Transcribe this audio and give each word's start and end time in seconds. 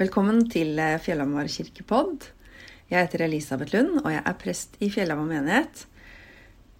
Velkommen 0.00 0.46
til 0.48 0.78
eh, 0.80 0.94
Fjellhamar 0.96 1.44
kirkepodd. 1.52 2.22
Jeg 2.88 3.04
heter 3.04 3.26
Elisabeth 3.26 3.74
Lund, 3.74 3.98
og 4.00 4.06
jeg 4.08 4.22
er 4.24 4.36
prest 4.40 4.78
i 4.80 4.86
Fjellhamar 4.88 5.26
menighet. 5.28 5.82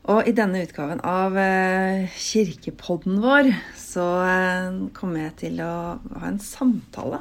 Og 0.08 0.24
i 0.24 0.32
denne 0.32 0.62
utgaven 0.64 1.02
av 1.04 1.36
eh, 1.36 2.06
kirkepodden 2.16 3.18
vår 3.20 3.50
så 3.76 4.06
eh, 4.24 4.78
kommer 4.96 5.26
jeg 5.26 5.34
til 5.42 5.60
å 5.60 5.74
ha 6.00 6.30
en 6.30 6.40
samtale. 6.40 7.20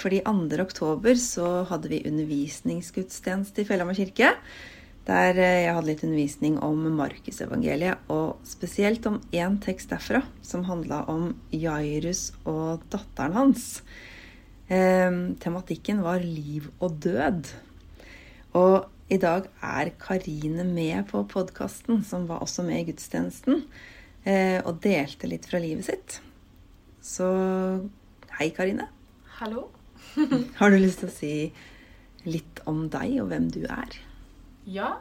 Fordi 0.00 0.18
2. 0.26 0.34
oktober 0.64 1.18
så 1.20 1.48
hadde 1.68 1.90
vi 1.92 2.02
undervisningsgudstjeneste 2.08 3.62
i 3.62 3.68
Fjellhamar 3.68 4.00
kirke. 4.00 4.32
Der 5.06 5.38
jeg 5.38 5.76
hadde 5.76 5.92
litt 5.92 6.02
undervisning 6.08 6.56
om 6.64 6.88
Markusevangeliet, 6.96 8.02
og 8.10 8.40
spesielt 8.48 9.06
om 9.06 9.20
én 9.30 9.60
tekst 9.62 9.94
derfra, 9.94 10.24
som 10.42 10.66
handla 10.66 11.04
om 11.12 11.36
Jairus 11.54 12.32
og 12.42 12.82
datteren 12.90 13.38
hans. 13.38 13.68
Eh, 14.70 15.10
tematikken 15.42 16.02
var 16.04 16.22
liv 16.22 16.68
og 16.80 16.98
død. 17.02 17.50
Og 18.54 18.88
i 19.10 19.18
dag 19.20 19.48
er 19.62 19.90
Karine 20.00 20.64
med 20.64 21.08
på 21.10 21.24
podkasten, 21.28 22.02
som 22.04 22.28
var 22.28 22.44
også 22.44 22.62
med 22.62 22.80
i 22.80 22.92
gudstjenesten, 22.92 23.64
eh, 24.24 24.60
og 24.64 24.80
delte 24.84 25.28
litt 25.28 25.48
fra 25.50 25.58
livet 25.58 25.88
sitt. 25.88 26.20
Så 27.02 27.28
hei, 28.38 28.50
Karine. 28.54 28.88
Hallo. 29.40 29.68
Har 30.60 30.70
du 30.70 30.78
lyst 30.78 31.02
til 31.02 31.10
å 31.10 31.16
si 31.16 31.34
litt 32.28 32.62
om 32.70 32.86
deg 32.92 33.18
og 33.22 33.32
hvem 33.32 33.50
du 33.50 33.64
er? 33.66 33.98
Ja. 34.66 34.98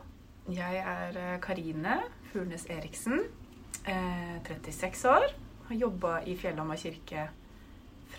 Jeg 0.51 0.81
er 0.81 1.17
eh, 1.21 1.37
Karine 1.43 1.99
Furnes 2.31 2.65
Eriksen. 2.71 3.27
36 3.81 5.05
år. 5.09 5.31
Har 5.67 5.77
jobba 5.77 6.17
i 6.29 6.35
Fjellhamar 6.37 6.77
kirke 6.77 7.29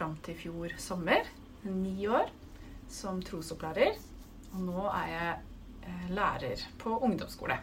fram 0.02 0.16
til 0.18 0.34
fjor 0.34 0.72
sommer 0.82 1.28
ni 1.62 2.08
år 2.10 2.26
som 2.90 3.20
trosopplærer. 3.22 3.94
Og 4.50 4.64
nå 4.66 4.86
er 4.90 5.10
jeg 5.12 5.34
eh, 5.86 6.08
lærer 6.16 6.64
på 6.80 6.96
ungdomsskole. 7.06 7.54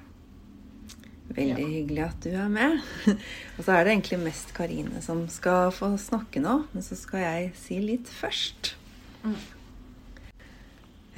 Veldig 1.36 1.66
ja. 1.66 1.68
hyggelig 1.74 2.06
at 2.06 2.24
du 2.24 2.30
er 2.32 2.48
med. 2.54 2.80
og 3.58 3.60
så 3.60 3.76
er 3.76 3.84
det 3.84 3.92
egentlig 3.92 4.22
mest 4.24 4.56
Karine 4.56 5.04
som 5.04 5.26
skal 5.30 5.74
få 5.76 5.92
snakke 6.00 6.40
nå. 6.40 6.56
Men 6.72 6.86
så 6.86 6.96
skal 6.96 7.26
jeg 7.26 7.52
si 7.60 7.82
litt 7.84 8.08
først. 8.08 8.72
Mm. 9.28 9.40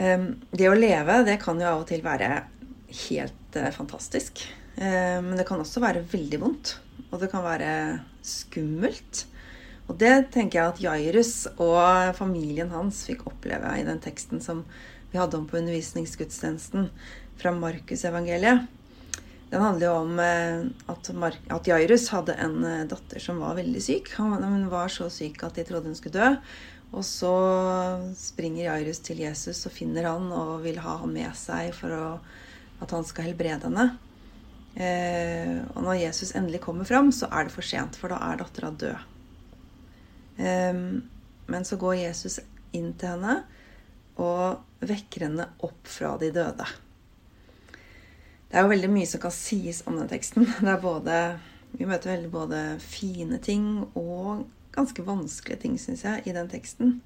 Um, 0.02 0.28
det 0.58 0.72
å 0.72 0.78
leve, 0.78 1.22
det 1.28 1.38
kan 1.44 1.62
jo 1.62 1.70
av 1.70 1.84
og 1.84 1.90
til 1.92 2.02
være 2.02 2.34
helt 3.06 3.62
uh, 3.62 3.70
fantastisk. 3.78 4.42
Uh, 4.74 5.22
men 5.22 5.36
det 5.38 5.46
kan 5.46 5.62
også 5.62 5.86
være 5.86 6.02
veldig 6.18 6.42
vondt. 6.42 6.80
Og 7.12 7.22
det 7.22 7.30
kan 7.30 7.46
være 7.46 7.76
skummelt. 8.26 9.28
Og 9.92 9.98
det 10.00 10.32
tenker 10.32 10.58
jeg 10.58 10.72
at 10.72 10.82
Jairus 10.86 11.34
og 11.60 12.16
familien 12.16 12.72
hans 12.72 13.04
fikk 13.10 13.26
oppleve 13.28 13.74
i 13.76 13.84
den 13.84 14.00
teksten 14.00 14.40
som 14.44 14.64
vi 15.12 15.20
hadde 15.20 15.36
om 15.36 15.48
på 15.50 15.58
undervisningsgudstjenesten 15.60 16.88
fra 17.42 17.52
Markusevangeliet. 17.58 18.70
Den 19.52 19.66
handler 19.66 19.90
jo 19.90 19.96
om 20.06 20.20
eh, 20.24 20.62
at, 20.94 21.10
Mar 21.12 21.36
at 21.52 21.68
Jairus 21.68 22.08
hadde 22.14 22.38
en 22.40 22.62
eh, 22.64 22.86
datter 22.88 23.20
som 23.20 23.42
var 23.44 23.58
veldig 23.58 23.82
syk. 23.84 24.14
Hun 24.16 24.70
var 24.72 24.94
så 24.94 25.10
syk 25.12 25.44
at 25.44 25.60
de 25.60 25.66
trodde 25.68 25.92
hun 25.92 25.98
skulle 26.00 26.16
dø. 26.16 26.30
Og 26.96 27.04
så 27.08 27.34
springer 28.16 28.70
Jairus 28.70 29.04
til 29.04 29.20
Jesus 29.26 29.66
og 29.68 29.76
finner 29.76 30.08
han 30.08 30.32
og 30.32 30.64
vil 30.64 30.80
ha 30.84 30.96
han 31.04 31.12
med 31.12 31.36
seg 31.36 31.76
for 31.76 31.92
å, 31.92 32.08
at 32.80 32.96
han 32.96 33.04
skal 33.08 33.28
helbrede 33.28 33.68
henne. 33.68 33.90
Eh, 34.80 35.58
og 35.76 35.84
når 35.84 36.00
Jesus 36.06 36.32
endelig 36.40 36.64
kommer 36.64 36.88
fram, 36.88 37.12
så 37.12 37.28
er 37.28 37.48
det 37.48 37.56
for 37.56 37.68
sent, 37.68 38.00
for 38.00 38.16
da 38.16 38.24
er 38.32 38.40
dattera 38.40 38.72
død. 38.72 39.11
Men 40.42 41.66
så 41.68 41.78
går 41.78 42.00
Jesus 42.00 42.40
inn 42.74 42.94
til 42.98 43.14
henne 43.14 43.42
og 44.22 44.86
vekker 44.86 45.28
henne 45.28 45.48
opp 45.66 45.88
fra 45.88 46.16
de 46.22 46.32
døde. 46.34 46.68
Det 48.52 48.60
er 48.60 48.66
jo 48.66 48.72
veldig 48.74 48.90
mye 48.92 49.08
som 49.08 49.22
kan 49.24 49.34
sies 49.36 49.82
om 49.88 50.00
den 50.00 50.10
teksten. 50.12 50.48
Både, 50.84 51.18
vi 51.72 51.88
møter 51.88 52.16
veldig 52.16 52.32
både 52.34 52.62
fine 52.84 53.40
ting 53.44 53.68
og 53.96 54.46
ganske 54.76 55.04
vanskelige 55.08 55.62
ting, 55.64 55.78
syns 55.80 56.04
jeg, 56.08 56.26
i 56.28 56.36
den 56.36 56.50
teksten. 56.52 56.98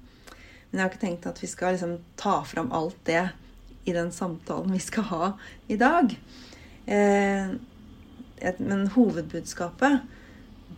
Men 0.70 0.78
jeg 0.78 0.82
har 0.82 0.92
ikke 0.92 1.04
tenkt 1.04 1.28
at 1.30 1.42
vi 1.42 1.50
skal 1.50 1.76
liksom 1.76 1.98
ta 2.18 2.40
fram 2.46 2.72
alt 2.74 2.98
det 3.06 3.28
i 3.86 3.94
den 3.94 4.10
samtalen 4.14 4.74
vi 4.74 4.82
skal 4.82 5.06
ha 5.12 5.28
i 5.70 5.78
dag. 5.78 6.16
Eh, 6.86 7.54
men 8.58 8.88
hovedbudskapet, 8.94 10.02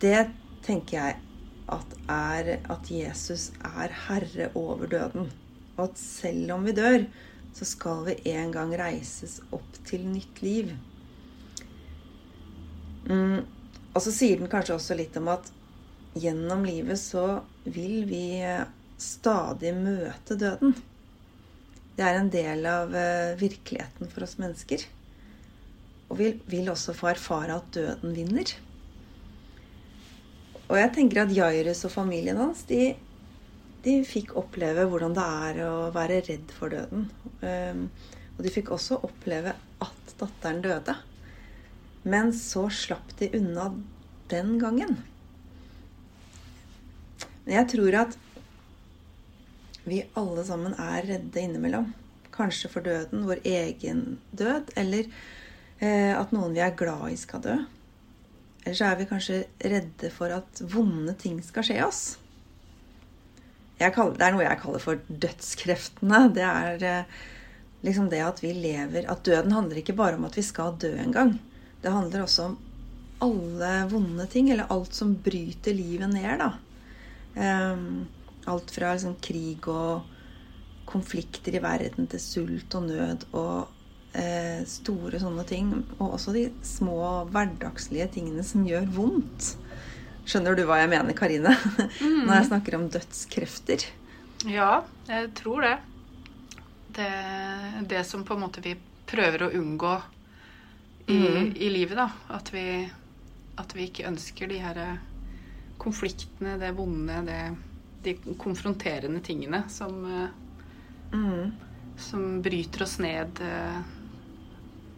det 0.01 0.29
tenker 0.65 0.99
jeg 0.99 1.17
at, 1.75 1.97
er 2.11 2.51
at 2.71 2.91
Jesus 2.93 3.51
er 3.65 3.95
herre 4.09 4.51
over 4.59 4.89
døden. 4.91 5.29
Og 5.77 5.85
at 5.89 6.01
selv 6.01 6.57
om 6.57 6.67
vi 6.67 6.75
dør, 6.77 7.05
så 7.55 7.67
skal 7.69 8.05
vi 8.09 8.17
en 8.33 8.53
gang 8.55 8.75
reises 8.79 9.39
opp 9.55 9.79
til 9.89 10.07
nytt 10.09 10.43
liv. 10.45 10.73
Mm. 13.09 13.45
Og 13.95 14.05
så 14.05 14.13
sier 14.15 14.39
den 14.39 14.51
kanskje 14.53 14.77
også 14.77 14.97
litt 14.99 15.17
om 15.19 15.31
at 15.33 15.49
gjennom 16.19 16.65
livet 16.67 17.01
så 17.01 17.41
vil 17.65 18.05
vi 18.09 18.27
stadig 18.99 19.73
møte 19.79 20.37
døden. 20.39 20.75
Det 21.99 22.07
er 22.07 22.19
en 22.19 22.31
del 22.31 22.67
av 22.71 22.95
eh, 22.95 23.35
virkeligheten 23.41 24.11
for 24.13 24.27
oss 24.27 24.37
mennesker. 24.39 24.85
Og 26.09 26.21
vi 26.21 26.33
vil 26.51 26.71
også 26.71 26.95
få 26.97 27.11
erfare 27.13 27.59
at 27.59 27.73
døden 27.75 28.15
vinner. 28.15 28.53
Og 30.69 30.77
jeg 30.77 30.93
tenker 30.95 31.23
at 31.23 31.33
Jairus 31.33 31.87
og 31.89 31.95
familien 31.95 32.39
hans 32.41 32.65
de, 32.69 32.93
de, 33.85 33.95
fikk 34.05 34.35
oppleve 34.37 34.85
hvordan 34.91 35.15
det 35.17 35.27
er 35.49 35.61
å 35.65 35.75
være 35.95 36.21
redd 36.27 36.53
for 36.53 36.75
døden. 36.75 37.07
Um, 37.41 37.87
og 38.37 38.45
de 38.45 38.53
fikk 38.53 38.73
også 38.77 39.01
oppleve 39.09 39.55
at 39.83 40.13
datteren 40.21 40.61
døde. 40.65 40.95
Men 42.09 42.35
så 42.37 42.67
slapp 42.73 43.17
de 43.19 43.31
unna 43.39 43.71
den 44.31 44.59
gangen. 44.61 44.99
Men 47.47 47.55
jeg 47.63 47.71
tror 47.73 47.97
at 48.05 48.19
vi 49.89 50.03
alle 50.21 50.45
sammen 50.45 50.77
er 50.77 51.07
redde 51.09 51.41
innimellom. 51.41 51.89
Kanskje 52.35 52.69
for 52.71 52.85
døden, 52.85 53.25
vår 53.27 53.41
egen 53.49 54.19
død, 54.37 54.75
eller 54.79 55.09
eh, 55.81 56.13
at 56.13 56.35
noen 56.37 56.53
vi 56.55 56.61
er 56.63 56.77
glad 56.77 57.09
i, 57.09 57.17
skal 57.19 57.43
dø. 57.43 57.57
Eller 58.69 58.77
så 58.77 58.91
er 58.91 58.99
vi 59.01 59.09
kanskje 59.09 59.37
redde 59.65 60.11
for 60.13 60.29
at 60.35 60.59
vonde 60.69 61.15
ting 61.17 61.39
skal 61.41 61.65
skje 61.65 61.79
oss. 61.87 62.03
Kaller, 63.81 64.13
det 64.19 64.27
er 64.27 64.35
noe 64.35 64.45
jeg 64.45 64.61
kaller 64.61 64.83
for 64.83 65.01
dødskreftene. 65.09 66.19
Det 66.37 66.45
er 66.45 66.85
eh, 66.85 67.15
liksom 67.87 68.11
det 68.13 68.21
at 68.27 68.43
vi 68.43 68.51
lever 68.53 69.09
At 69.09 69.23
døden 69.25 69.55
handler 69.57 69.81
ikke 69.81 69.97
bare 69.97 70.19
om 70.19 70.27
at 70.29 70.37
vi 70.37 70.45
skal 70.45 70.77
dø 70.77 70.91
en 71.01 71.15
gang. 71.17 71.33
Det 71.81 71.95
handler 71.95 72.27
også 72.27 72.51
om 72.51 72.59
alle 73.25 73.73
vonde 73.89 74.29
ting, 74.29 74.53
eller 74.53 74.69
alt 74.69 74.93
som 74.95 75.17
bryter 75.17 75.73
livet 75.73 76.13
ned, 76.13 76.45
da. 76.45 76.53
Um, 77.39 78.05
alt 78.53 78.71
fra 78.75 78.93
liksom, 78.93 79.17
krig 79.25 79.65
og 79.73 80.05
konflikter 80.93 81.57
i 81.57 81.65
verden 81.65 82.13
til 82.13 82.21
sult 82.21 82.77
og 82.77 82.87
nød 82.93 83.27
og 83.33 83.78
eh, 84.13 84.65
store 84.69 85.21
sånne 85.21 85.45
ting. 85.49 85.73
Og 85.99 86.19
også 86.19 86.35
de 86.37 86.49
små 86.67 87.01
hverdagslige 87.33 88.09
tingene 88.19 88.45
som 88.47 88.67
gjør 88.67 88.89
vondt. 88.95 89.55
Skjønner 90.29 90.57
du 90.57 90.65
hva 90.69 90.83
jeg 90.83 90.93
mener, 90.93 91.17
Karine? 91.17 91.55
Mm. 91.99 92.27
Når 92.29 92.35
jeg 92.35 92.47
snakker 92.51 92.77
om 92.77 92.87
dødskrefter. 92.93 93.85
Ja, 94.47 94.83
jeg 95.09 95.31
tror 95.39 95.65
det. 95.65 95.75
det. 96.95 97.11
Det 97.91 98.05
som 98.07 98.25
på 98.27 98.37
en 98.37 98.45
måte 98.45 98.63
vi 98.63 98.75
prøver 99.09 99.47
å 99.47 99.51
unngå 99.57 99.95
i, 101.09 101.17
mm. 101.17 101.53
i 101.57 101.71
livet, 101.73 101.97
da. 101.99 102.11
At 102.37 102.53
vi, 102.55 102.67
at 103.57 103.75
vi, 103.75 103.89
ikke 103.89 104.07
ønsker 104.11 104.51
de 104.51 104.61
her 104.63 104.83
konfliktene, 105.81 106.59
det 106.61 106.75
vonde, 106.77 107.23
det, 107.27 107.41
de 108.05 108.35
konfronterende 108.39 109.23
tingene 109.25 109.63
som, 109.73 109.97
mm. 111.15 111.53
som 111.97 112.43
bryter 112.45 112.85
oss 112.85 112.99
ned. 113.03 113.41
Eh, 113.43 113.81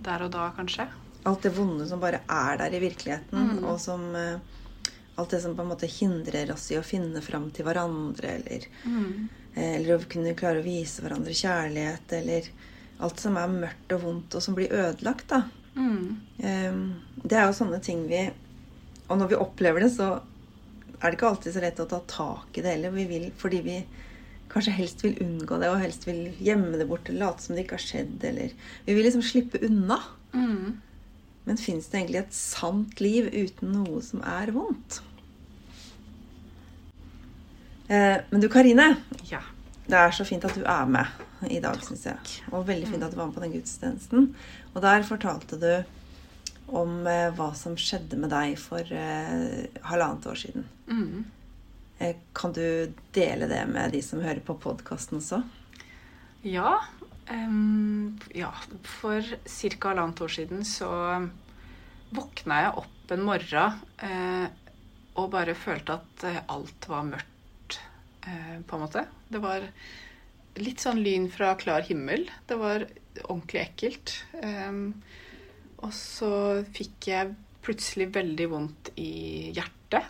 der 0.05 0.25
og 0.27 0.33
da, 0.35 0.49
kanskje. 0.57 0.87
Alt 1.29 1.45
det 1.45 1.53
vonde 1.57 1.87
som 1.89 2.01
bare 2.01 2.23
er 2.25 2.59
der 2.63 2.75
i 2.77 2.81
virkeligheten, 2.83 3.53
mm. 3.59 3.69
og 3.69 3.79
som 3.83 4.09
uh, 4.15 4.57
Alt 5.21 5.35
det 5.35 5.41
som 5.43 5.53
på 5.53 5.61
en 5.61 5.69
måte 5.69 5.89
hindrer 5.91 6.49
oss 6.55 6.71
i 6.73 6.79
å 6.79 6.87
finne 6.87 7.21
fram 7.21 7.51
til 7.53 7.67
hverandre, 7.67 8.31
eller, 8.39 8.63
mm. 8.89 9.09
uh, 9.57 9.73
eller 9.75 9.95
å 9.99 10.09
kunne 10.09 10.37
klare 10.39 10.63
å 10.63 10.65
vise 10.65 11.05
hverandre 11.05 11.35
kjærlighet, 11.37 12.15
eller 12.21 12.49
alt 13.05 13.21
som 13.21 13.37
er 13.37 13.53
mørkt 13.53 13.93
og 13.97 14.05
vondt, 14.05 14.37
og 14.39 14.45
som 14.45 14.57
blir 14.57 14.73
ødelagt, 14.73 15.29
da. 15.33 15.43
Mm. 15.75 16.17
Det 17.23 17.37
er 17.37 17.45
jo 17.47 17.55
sånne 17.55 17.79
ting 17.79 18.01
vi 18.11 18.25
Og 19.07 19.21
når 19.21 19.29
vi 19.31 19.37
opplever 19.39 19.85
det, 19.85 19.93
så 19.95 20.09
er 21.01 21.05
det 21.05 21.17
ikke 21.17 21.29
alltid 21.29 21.55
så 21.55 21.63
lett 21.63 21.83
å 21.83 21.87
ta 21.89 22.01
tak 22.11 22.59
i 22.59 22.65
det 22.65 22.75
heller. 22.75 22.93
Vi 22.95 23.07
vil, 23.09 23.29
fordi 23.39 23.61
vi 23.65 23.77
kanskje 24.51 24.75
helst 24.75 25.05
vil 25.05 25.19
unngå 25.23 25.59
det, 25.63 25.71
og 25.71 25.81
helst 25.83 26.07
vil 26.09 26.31
gjemme 26.43 26.79
det 26.79 26.89
bort 26.91 27.09
eller 27.09 27.27
late 27.27 27.45
som 27.45 27.57
det 27.57 27.65
ikke 27.65 27.79
har 27.79 27.87
skjedd. 27.87 28.17
Eller 28.27 28.55
Vi 28.87 28.97
vil 28.97 29.07
liksom 29.07 29.25
slippe 29.27 29.61
unna. 29.67 30.01
Mm. 30.33 30.81
Men 31.47 31.59
fins 31.59 31.89
det 31.91 32.01
egentlig 32.01 32.21
et 32.21 32.37
sant 32.37 33.01
liv 33.03 33.31
uten 33.33 33.73
noe 33.75 34.03
som 34.05 34.23
er 34.27 34.53
vondt? 34.55 35.01
Eh, 37.91 38.19
men 38.31 38.43
du, 38.43 38.49
Karine. 38.53 38.93
Ja. 39.31 39.43
Det 39.91 39.99
er 39.99 40.13
så 40.15 40.27
fint 40.27 40.45
at 40.47 40.55
du 40.55 40.63
er 40.63 40.87
med 40.87 41.51
i 41.51 41.59
dag, 41.63 41.81
syns 41.83 42.05
jeg. 42.07 42.37
Og 42.53 42.69
veldig 42.69 42.91
fint 42.93 43.03
at 43.03 43.11
du 43.11 43.19
var 43.19 43.31
med 43.31 43.39
på 43.39 43.43
den 43.43 43.57
gudstjenesten. 43.57 44.29
Og 44.75 44.85
der 44.85 45.07
fortalte 45.09 45.59
du 45.59 45.73
om 46.71 47.01
eh, 47.11 47.33
hva 47.35 47.51
som 47.59 47.75
skjedde 47.79 48.19
med 48.21 48.31
deg 48.31 48.55
for 48.61 48.87
eh, 48.95 49.67
halvannet 49.91 50.29
år 50.31 50.39
siden. 50.39 50.67
Mm. 50.87 51.25
Eh, 52.01 52.17
kan 52.33 52.53
du 52.53 52.93
dele 53.13 53.47
det 53.47 53.61
med 53.69 53.93
de 53.93 54.01
som 54.03 54.23
hører 54.25 54.41
på 54.41 54.57
podkasten 54.57 55.19
også? 55.21 55.43
Ja. 56.49 56.79
Um, 57.29 58.17
ja. 58.33 58.49
For 58.89 59.21
ca. 59.21 59.91
halvannet 59.91 60.23
år 60.25 60.33
siden 60.33 60.65
så 60.65 60.89
våkna 62.17 62.63
jeg 62.65 62.79
opp 62.81 63.13
en 63.13 63.27
morgen 63.27 63.83
uh, 64.01 64.47
og 65.21 65.29
bare 65.35 65.57
følte 65.59 65.99
at 65.99 66.25
eh, 66.25 66.39
alt 66.49 66.87
var 66.89 67.05
mørkt, 67.05 67.77
uh, 68.25 68.57
på 68.65 68.79
en 68.79 68.83
måte. 68.87 69.03
Det 69.29 69.43
var 69.43 69.67
litt 70.57 70.81
sånn 70.81 71.03
lyn 71.05 71.27
fra 71.31 71.53
klar 71.61 71.85
himmel. 71.85 72.25
Det 72.49 72.57
var 72.59 72.87
ordentlig 73.27 73.61
ekkelt. 73.67 74.15
Um, 74.41 74.95
og 75.85 75.93
så 75.97 76.33
fikk 76.73 77.11
jeg 77.13 77.35
plutselig 77.61 78.09
veldig 78.17 78.49
vondt 78.55 78.93
i 78.97 79.53
hjertet. 79.53 80.09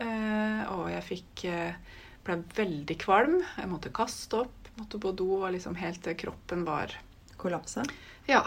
Eh, 0.00 0.62
og 0.74 0.90
jeg 0.92 1.06
fikk 1.06 1.46
eh, 1.50 1.96
ble 2.26 2.40
veldig 2.56 2.98
kvalm. 3.00 3.40
Jeg 3.56 3.70
måtte 3.70 3.94
kaste 3.94 4.42
opp, 4.44 4.70
måtte 4.76 5.00
på 5.02 5.14
do, 5.16 5.30
og 5.42 5.52
liksom 5.54 5.78
helt 5.80 6.02
til 6.04 6.18
kroppen 6.26 6.66
var 6.66 6.94
Kollapsa? 7.40 7.84
Ja. 8.28 8.44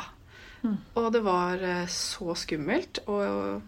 Mm. 0.61 0.77
Og 0.99 1.11
det 1.15 1.23
var 1.25 1.63
eh, 1.63 1.85
så 1.91 2.35
skummelt. 2.37 3.03
Og 3.07 3.61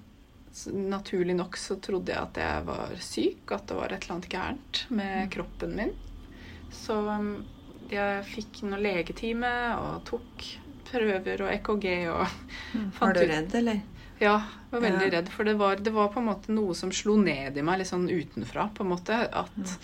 naturlig 0.75 1.35
nok 1.37 1.55
så 1.57 1.77
trodde 1.79 2.11
jeg 2.11 2.19
at 2.19 2.39
jeg 2.41 2.65
var 2.67 2.95
syk, 2.99 3.55
at 3.55 3.69
det 3.69 3.77
var 3.77 3.93
et 3.93 4.03
eller 4.03 4.17
annet 4.17 4.33
gærent 4.33 4.81
med 4.91 5.31
kroppen 5.31 5.77
min. 5.77 5.93
Så 6.71 6.97
um, 7.07 7.31
jeg 7.91 8.25
fikk 8.27 8.61
noe 8.67 8.79
legetime 8.79 9.51
og 9.79 10.03
tok 10.07 10.45
prøver 10.91 11.45
og 11.45 11.53
EKG 11.53 11.87
og 12.11 12.21
Var 12.25 12.91
Fant 12.97 13.15
du 13.15 13.23
redd, 13.23 13.55
eller? 13.61 13.81
Ja, 14.21 14.35
jeg 14.69 14.75
var 14.75 14.83
veldig 14.85 15.07
Ja. 15.07 15.15
redd. 15.17 15.29
For 15.33 15.43
det 15.47 15.55
var, 15.59 15.75
det 15.81 15.93
var 15.95 16.11
på 16.13 16.21
en 16.21 16.29
måte 16.29 16.53
noe 16.53 16.75
som 16.77 16.91
slo 16.93 17.17
ned 17.17 17.57
i 17.57 17.65
meg 17.65 17.81
litt 17.81 17.89
sånn 17.91 18.07
utenfra. 18.09 18.69
på 18.75 18.85
en 18.85 18.93
måte, 18.93 19.17
at 19.33 19.75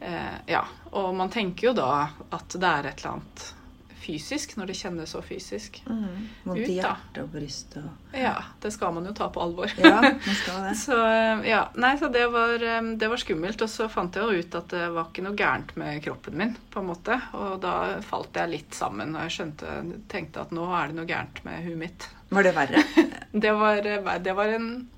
eh, 0.00 0.38
Ja. 0.48 0.64
Og 0.92 1.14
man 1.14 1.28
tenker 1.30 1.68
jo 1.70 1.76
da 1.76 2.08
at 2.32 2.48
det 2.56 2.64
er 2.64 2.86
et 2.92 2.98
eller 3.04 3.18
annet 3.18 3.54
fysisk, 3.98 4.54
når 4.56 4.66
det 4.70 4.76
kjennes 4.78 5.10
så 5.12 5.20
fysisk. 5.20 5.82
Mm. 5.84 6.28
Vondt 6.46 6.62
i 6.70 6.76
hjertet 6.78 7.18
og 7.20 7.32
brystet 7.34 7.82
og 7.82 8.14
Ja, 8.16 8.36
det 8.62 8.70
skal 8.72 8.94
man 8.94 9.04
jo 9.04 9.12
ta 9.12 9.26
på 9.28 9.42
alvor. 9.42 9.68
Ja, 9.76 10.00
man 10.00 10.20
skal 10.42 10.62
det. 10.64 10.76
Så 10.80 10.96
eh, 10.96 11.42
ja, 11.50 11.64
nei, 11.76 11.90
så 12.00 12.08
det 12.14 12.24
var, 12.32 12.54
eh, 12.62 12.80
det 12.96 13.10
var 13.12 13.20
skummelt. 13.20 13.60
Og 13.60 13.68
så 13.68 13.88
fant 13.92 14.14
jeg 14.16 14.24
jo 14.24 14.38
ut 14.46 14.54
at 14.62 14.68
det 14.72 14.86
var 14.94 15.10
ikke 15.10 15.26
noe 15.26 15.36
gærent 15.36 15.76
med 15.76 16.00
kroppen 16.06 16.38
min, 16.40 16.56
på 16.72 16.80
en 16.80 16.88
måte. 16.88 17.20
Og 17.36 17.58
da 17.60 17.74
falt 18.06 18.32
jeg 18.38 18.48
litt 18.54 18.72
sammen, 18.78 19.12
og 19.18 19.26
jeg 19.28 19.36
skjønte, 19.36 19.76
tenkte 20.08 20.40
at 20.46 20.54
nå 20.56 20.64
er 20.72 20.88
det 20.88 20.96
noe 21.02 21.10
gærent 21.10 21.44
med 21.44 21.66
huet 21.68 21.76
mitt. 21.84 22.08
Var 22.30 22.42
det 22.48 22.54
verre? 22.56 22.84
Det 23.32 23.52
var, 23.52 23.86
eh, 23.86 24.18
det 24.24 24.32
var 24.36 24.54
en 24.56 24.88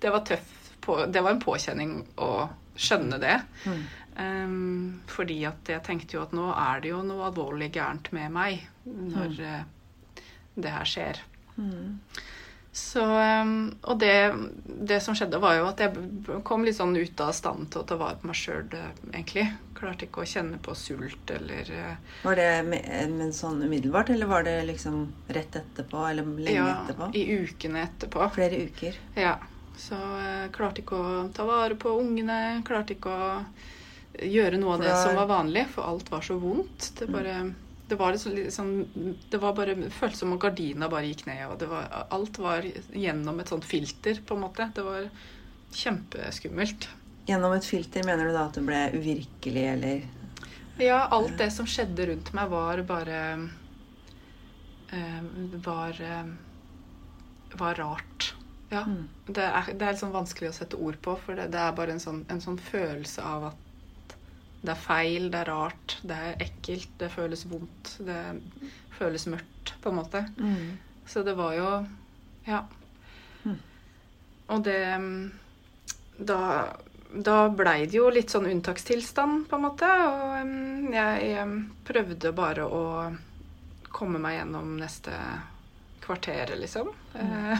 Det 0.00 0.10
var 0.10 0.24
tøff 0.24 0.56
på, 0.80 1.06
Det 1.06 1.20
var 1.20 1.30
en 1.30 1.42
påkjenning 1.42 2.06
å 2.16 2.48
skjønne 2.80 3.18
det. 3.20 3.36
Mm. 3.66 3.82
Um, 4.20 5.02
fordi 5.08 5.44
at 5.48 5.68
jeg 5.68 5.82
tenkte 5.84 6.16
jo 6.16 6.22
at 6.24 6.32
nå 6.36 6.46
er 6.52 6.80
det 6.80 6.90
jo 6.92 7.02
noe 7.04 7.28
alvorlig 7.28 7.70
gærent 7.72 8.10
med 8.16 8.32
meg 8.32 8.64
når 8.84 9.36
eh, 9.44 10.24
det 10.56 10.72
her 10.72 10.88
skjer. 10.88 11.20
Mm. 11.56 12.00
Så, 12.72 13.02
ehm, 13.02 13.74
og 13.82 13.98
det, 13.98 14.32
det 14.64 15.00
som 15.02 15.14
skjedde, 15.18 15.40
var 15.42 15.56
jo 15.58 15.66
at 15.66 15.80
jeg 15.82 16.42
kom 16.46 16.62
litt 16.62 16.78
sånn 16.78 16.94
ut 16.94 17.22
av 17.22 17.32
stand 17.34 17.66
til 17.72 17.82
å 17.82 17.86
ta 17.88 17.96
vare 17.98 18.20
på 18.20 18.30
meg 18.30 18.38
sjøl, 18.38 18.68
egentlig. 19.10 19.48
Klarte 19.74 20.06
ikke 20.06 20.22
å 20.22 20.28
kjenne 20.28 20.60
på 20.62 20.74
sult 20.78 21.32
eller 21.34 21.70
eh, 21.74 21.96
Var 22.22 22.38
det 22.38 22.50
med, 22.68 22.86
men 23.16 23.32
sånn 23.34 23.58
umiddelbart, 23.64 24.12
eller 24.14 24.30
var 24.30 24.46
det 24.46 24.54
liksom 24.68 25.02
rett 25.34 25.58
etterpå, 25.58 26.04
eller 26.12 26.28
lenge 26.30 26.60
ja, 26.60 26.68
etterpå? 26.84 27.10
i 27.18 27.24
ukene 27.42 27.82
etterpå. 27.88 28.28
Flere 28.36 28.62
uker? 28.68 29.00
Ja. 29.18 29.34
Så 29.80 29.96
jeg 29.96 30.52
klarte 30.54 30.84
ikke 30.84 31.00
å 31.00 31.24
ta 31.34 31.46
vare 31.48 31.74
på 31.80 31.96
ungene. 31.98 32.60
Klarte 32.68 32.94
ikke 32.94 33.10
å 33.10 33.30
gjøre 34.20 34.60
noe 34.60 34.76
av 34.76 34.84
det 34.84 34.94
som 34.94 35.16
var 35.18 35.26
vanlig, 35.30 35.64
for 35.72 35.88
alt 35.90 36.10
var 36.12 36.22
så 36.22 36.36
vondt. 36.38 36.92
Det 37.00 37.08
bare 37.10 37.40
det 37.90 37.98
var 37.98 38.16
sånn 38.16 38.72
Det 39.30 39.40
var 39.42 39.54
bare 39.56 39.74
det 39.78 39.90
føltes 39.94 40.22
som 40.22 40.32
om 40.34 40.40
gardina 40.40 40.88
bare 40.90 41.10
gikk 41.10 41.26
ned, 41.26 41.42
og 41.50 41.58
det 41.60 41.68
var, 41.70 41.88
alt 42.14 42.38
var 42.40 42.66
gjennom 42.94 43.40
et 43.42 43.50
sånt 43.50 43.66
filter, 43.66 44.20
på 44.26 44.36
en 44.36 44.44
måte. 44.44 44.68
Det 44.74 44.84
var 44.86 45.08
kjempeskummelt. 45.74 46.88
Gjennom 47.28 47.54
et 47.54 47.66
filter 47.66 48.06
mener 48.06 48.26
du 48.26 48.34
da 48.34 48.46
at 48.48 48.58
det 48.58 48.64
ble 48.66 48.82
uvirkelig, 48.96 49.66
eller 49.74 50.06
Ja, 50.80 51.04
alt 51.12 51.36
det 51.38 51.50
som 51.52 51.68
skjedde 51.68 52.08
rundt 52.08 52.32
meg, 52.36 52.52
var 52.52 52.80
bare 52.88 53.18
eh, 54.96 55.22
Var 55.66 56.04
eh, 56.06 56.30
Var 57.60 57.82
rart. 57.82 58.34
Ja. 58.70 58.84
Mm. 58.86 59.08
Det 59.26 59.42
er, 59.44 59.72
det 59.74 59.86
er 59.86 59.98
sånn 59.98 60.14
vanskelig 60.14 60.52
å 60.52 60.56
sette 60.60 60.78
ord 60.78 61.00
på, 61.02 61.16
for 61.18 61.38
det, 61.38 61.50
det 61.54 61.58
er 61.58 61.74
bare 61.76 61.96
en 61.96 62.02
sånn, 62.02 62.22
en 62.30 62.42
sånn 62.42 62.58
følelse 62.70 63.26
av 63.26 63.50
at 63.50 63.69
det 64.60 64.74
er 64.74 64.82
feil, 64.82 65.30
det 65.32 65.40
er 65.40 65.48
rart, 65.48 65.96
det 66.04 66.16
er 66.16 66.44
ekkelt, 66.44 66.90
det 67.00 67.08
føles 67.14 67.46
vondt, 67.48 67.94
det 68.04 68.20
føles 68.98 69.24
mørkt, 69.32 69.72
på 69.80 69.92
en 69.92 69.96
måte. 69.96 70.24
Mm. 70.36 70.76
Så 71.08 71.24
det 71.26 71.36
var 71.38 71.54
jo 71.56 71.70
Ja. 72.46 72.64
Mm. 73.44 73.58
Og 74.48 74.64
det 74.64 74.80
Da, 76.20 76.76
da 77.10 77.48
blei 77.48 77.86
det 77.86 77.96
jo 77.96 78.10
litt 78.12 78.28
sånn 78.30 78.50
unntakstilstand, 78.50 79.46
på 79.48 79.56
en 79.56 79.62
måte. 79.64 79.88
Og 79.88 80.34
em, 80.42 80.92
jeg 80.92 81.46
prøvde 81.88 82.32
bare 82.36 82.66
å 82.68 82.82
komme 83.88 84.20
meg 84.20 84.36
gjennom 84.36 84.76
neste 84.76 85.16
kvarteret, 86.04 86.58
liksom. 86.60 86.92
Eh, 87.16 87.56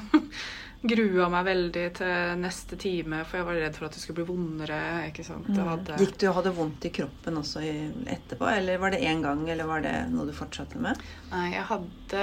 grua 0.82 1.26
meg 1.28 1.44
veldig 1.44 1.82
til 1.98 2.38
neste 2.40 2.76
time, 2.80 3.18
for 3.28 3.36
jeg 3.40 3.46
var 3.46 3.58
redd 3.60 3.74
for 3.76 3.86
at 3.88 3.96
det 3.96 4.00
skulle 4.00 4.22
bli 4.22 4.28
vondere. 4.30 4.78
ikke 5.10 5.24
sant? 5.26 5.48
Mm. 5.52 5.58
hadde... 5.68 5.96
Gikk 6.00 6.14
du 6.22 6.26
og 6.30 6.36
hadde 6.38 6.52
vondt 6.56 6.86
i 6.88 6.92
kroppen 6.96 7.36
også 7.40 7.60
etterpå, 8.08 8.48
eller 8.48 8.80
var 8.80 8.94
det 8.94 9.02
én 9.04 9.20
gang, 9.24 9.42
eller 9.52 9.68
var 9.68 9.84
det 9.84 9.92
noe 10.12 10.24
du 10.28 10.32
fortsatte 10.36 10.80
med? 10.80 11.00
Nei, 11.32 11.50
jeg 11.52 11.66
hadde 11.68 12.22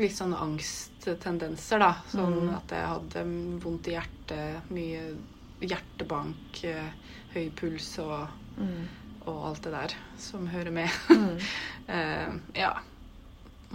litt 0.00 0.16
sånn 0.18 0.34
angsttendenser, 0.36 1.80
da. 1.80 1.92
Sånn 2.12 2.36
Mm. 2.42 2.54
at 2.58 2.74
jeg 2.76 2.90
hadde 2.92 3.24
vondt 3.64 3.88
i 3.88 3.96
hjertet, 3.96 4.70
mye 4.70 5.16
hjertebank, 5.64 6.64
eh, 6.64 6.90
høy 7.34 7.50
puls 7.56 7.98
og, 8.04 8.28
Mm. 8.58 8.88
og 9.26 9.44
alt 9.48 9.62
det 9.62 9.72
der 9.72 9.94
som 10.18 10.46
hører 10.46 10.70
med. 10.72 10.90
Mm. 11.08 11.38
Eh, 11.86 12.30
ja. 12.56 12.70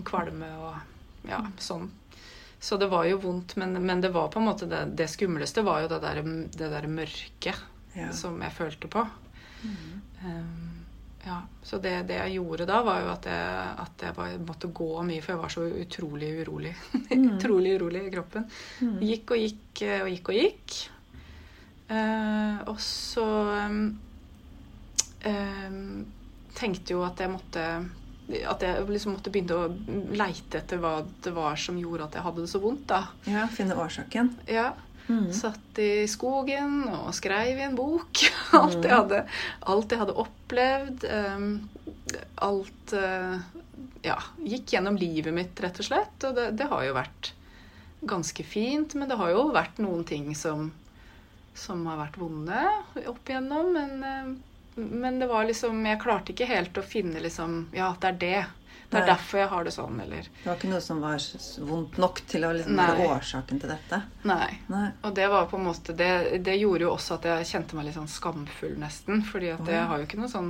Kvalme 0.04 0.48
og 0.58 0.76
ja, 1.30 1.44
sånn. 1.62 1.90
Så 2.60 2.78
det 2.78 2.90
var 2.92 3.06
jo 3.08 3.22
vondt, 3.24 3.56
men, 3.56 3.78
men 3.86 4.02
det 4.04 4.12
var 4.12 4.28
på 4.34 4.42
en 4.42 4.50
måte 4.50 4.68
det, 4.68 4.82
det 5.00 5.08
skumleste 5.08 5.64
var 5.64 5.86
jo 5.86 5.92
det 5.94 6.02
der, 6.04 6.22
det 6.24 6.72
der 6.76 6.88
mørket 6.92 7.66
Ja. 7.96 8.12
som 8.14 8.36
jeg 8.44 8.54
følte 8.54 8.88
på. 8.92 9.02
Mm. 9.64 10.02
Um, 10.26 10.80
ja, 11.26 11.40
så 11.64 11.80
det, 11.84 11.94
det 12.08 12.20
jeg 12.20 12.36
gjorde 12.38 12.68
da, 12.70 12.82
var 12.86 13.02
jo 13.04 13.10
at 13.12 13.26
jeg, 13.28 13.72
at 13.84 14.04
jeg 14.06 14.16
bare 14.16 14.38
måtte 14.44 14.70
gå 14.76 14.90
mye, 15.08 15.24
for 15.24 15.34
jeg 15.34 15.42
var 15.42 15.54
så 15.56 15.66
utrolig 15.82 16.30
urolig. 16.44 16.76
utrolig 17.34 17.74
urolig 17.80 18.04
i 18.08 18.14
kroppen. 18.14 18.46
Mm. 18.84 19.00
Gikk 19.08 19.34
og 19.36 19.42
gikk 19.44 19.84
eh, 19.88 20.04
og 20.04 20.12
gikk 20.14 20.32
og 20.32 20.40
gikk. 20.40 20.78
Uh, 21.90 22.60
og 22.70 22.78
så 22.84 23.26
um, 23.66 23.82
um, 25.26 25.82
tenkte 26.60 26.94
jo 26.94 27.02
at 27.08 27.24
jeg 27.24 27.34
måtte 27.34 27.66
At 28.30 28.62
jeg 28.62 28.86
liksom 28.86 29.16
måtte 29.16 29.32
begynne 29.34 29.56
å 29.58 29.70
leite 30.14 30.60
etter 30.62 30.78
hva 30.82 31.00
det 31.24 31.32
var 31.34 31.58
som 31.58 31.80
gjorde 31.82 32.06
at 32.06 32.20
jeg 32.20 32.26
hadde 32.28 32.44
det 32.46 32.52
så 32.52 32.62
vondt. 32.62 32.86
da. 32.92 33.08
ja, 33.26 33.48
finne 33.54 33.78
årsaken. 33.80 34.36
Ja, 34.50 34.74
Mm. 35.10 35.32
Satt 35.34 35.80
i 35.82 36.06
skogen 36.06 36.84
og 36.86 37.08
skrev 37.18 37.58
i 37.58 37.64
en 37.66 37.74
bok. 37.74 38.20
Alt 38.60 38.84
jeg 38.86 38.94
hadde, 38.94 39.24
alt 39.66 39.90
jeg 39.90 40.02
hadde 40.04 40.14
opplevd. 40.22 41.06
Um, 41.10 41.48
alt 42.46 42.94
uh, 42.94 43.40
Ja, 44.06 44.20
gikk 44.46 44.76
gjennom 44.76 45.00
livet 45.02 45.34
mitt, 45.34 45.58
rett 45.66 45.82
og 45.82 45.88
slett. 45.88 46.28
Og 46.30 46.38
det, 46.38 46.52
det 46.60 46.70
har 46.70 46.86
jo 46.86 46.94
vært 47.00 47.32
ganske 48.06 48.46
fint. 48.46 48.94
Men 48.94 49.10
det 49.10 49.18
har 49.18 49.34
jo 49.34 49.48
vært 49.56 49.82
noen 49.82 50.06
ting 50.08 50.30
som, 50.38 50.70
som 51.58 51.82
har 51.90 51.98
vært 52.06 52.22
vonde 52.22 52.62
opp 53.10 53.34
igjennom. 53.34 53.74
Men, 53.76 53.98
eh, 54.06 54.30
men 54.80 55.20
det 55.22 55.28
var 55.30 55.46
liksom 55.48 55.84
Jeg 55.86 56.00
klarte 56.02 56.34
ikke 56.34 56.48
helt 56.50 56.78
å 56.80 56.86
finne 56.86 57.22
liksom 57.24 57.68
Ja, 57.76 57.94
det 58.02 58.14
er 58.14 58.20
det. 58.24 58.46
Det 58.90 58.98
er 58.98 59.04
Nei. 59.06 59.10
derfor 59.12 59.38
jeg 59.38 59.50
har 59.52 59.66
det 59.68 59.72
sånn, 59.74 60.00
eller 60.02 60.24
Det 60.26 60.48
var 60.48 60.56
ikke 60.58 60.70
noe 60.72 60.82
som 60.82 61.02
var 61.04 61.26
vondt 61.70 61.98
nok 62.02 62.22
til 62.30 62.46
å 62.48 62.50
liksom 62.58 62.80
være 62.80 63.10
årsaken 63.14 63.60
til 63.62 63.70
dette? 63.70 64.00
Nei. 64.26 64.48
Nei. 64.72 64.88
Og 65.06 65.14
det 65.20 65.28
var 65.30 65.46
på 65.52 65.60
en 65.60 65.68
måte 65.68 65.94
det, 65.98 66.40
det 66.46 66.56
gjorde 66.58 66.88
jo 66.88 66.96
også 66.96 67.20
at 67.20 67.28
jeg 67.30 67.50
kjente 67.52 67.78
meg 67.78 67.86
litt 67.86 68.00
sånn 68.00 68.10
skamfull, 68.10 68.74
nesten. 68.82 69.22
Fordi 69.30 69.52
at 69.54 69.62
oh, 69.62 69.70
ja. 69.70 69.76
jeg 69.78 69.92
har 69.92 70.02
jo 70.02 70.10
ikke 70.10 70.22
noe 70.24 70.32
sånn 70.32 70.50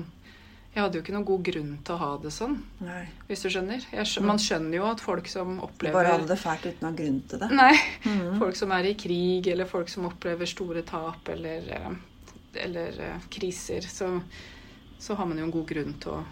Jeg 0.72 0.84
hadde 0.86 1.00
jo 1.00 1.04
ikke 1.04 1.16
noen 1.18 1.28
god 1.28 1.44
grunn 1.50 1.74
til 1.84 1.96
å 1.96 2.00
ha 2.00 2.10
det 2.24 2.32
sånn, 2.32 2.56
Nei. 2.86 3.02
hvis 3.28 3.44
du 3.44 3.50
skjønner. 3.52 3.88
Jeg, 3.92 4.24
man 4.24 4.40
skjønner 4.40 4.78
jo 4.78 4.88
at 4.88 5.04
folk 5.04 5.28
som 5.28 5.58
opplever 5.66 5.98
bare 5.98 6.14
hadde 6.14 6.30
det 6.30 6.38
fælt 6.40 6.68
uten 6.70 6.86
å 6.86 6.92
ha 6.92 6.98
grunn 7.02 7.20
til 7.28 7.42
det? 7.44 7.50
Nei. 7.60 7.74
Mm. 8.06 8.38
Folk 8.40 8.60
som 8.62 8.76
er 8.78 8.88
i 8.88 8.94
krig, 8.96 9.50
eller 9.52 9.68
folk 9.68 9.92
som 9.92 10.08
opplever 10.08 10.48
store 10.48 10.86
tap 10.88 11.34
eller, 11.34 11.74
eh, 11.76 11.90
eller 12.56 13.00
eh, 13.02 13.28
kriser, 13.30 13.82
så, 13.82 14.22
så 15.00 15.16
har 15.16 15.26
man 15.26 15.38
jo 15.38 15.44
en 15.48 15.52
god 15.54 15.68
grunn 15.68 15.94
til 16.02 16.12
å 16.18 16.24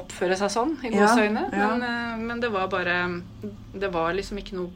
oppføre 0.00 0.36
seg 0.38 0.50
sånn, 0.54 0.76
i 0.86 0.90
gåseøyne. 0.94 1.46
ja. 1.52 1.70
Men, 1.74 1.82
eh, 1.82 2.16
men 2.28 2.40
det 2.40 2.50
var 2.52 2.68
bare 2.70 3.22
Det 3.74 3.88
var 3.92 4.12
liksom 4.14 4.38
ikke 4.38 4.54
noe, 4.58 4.70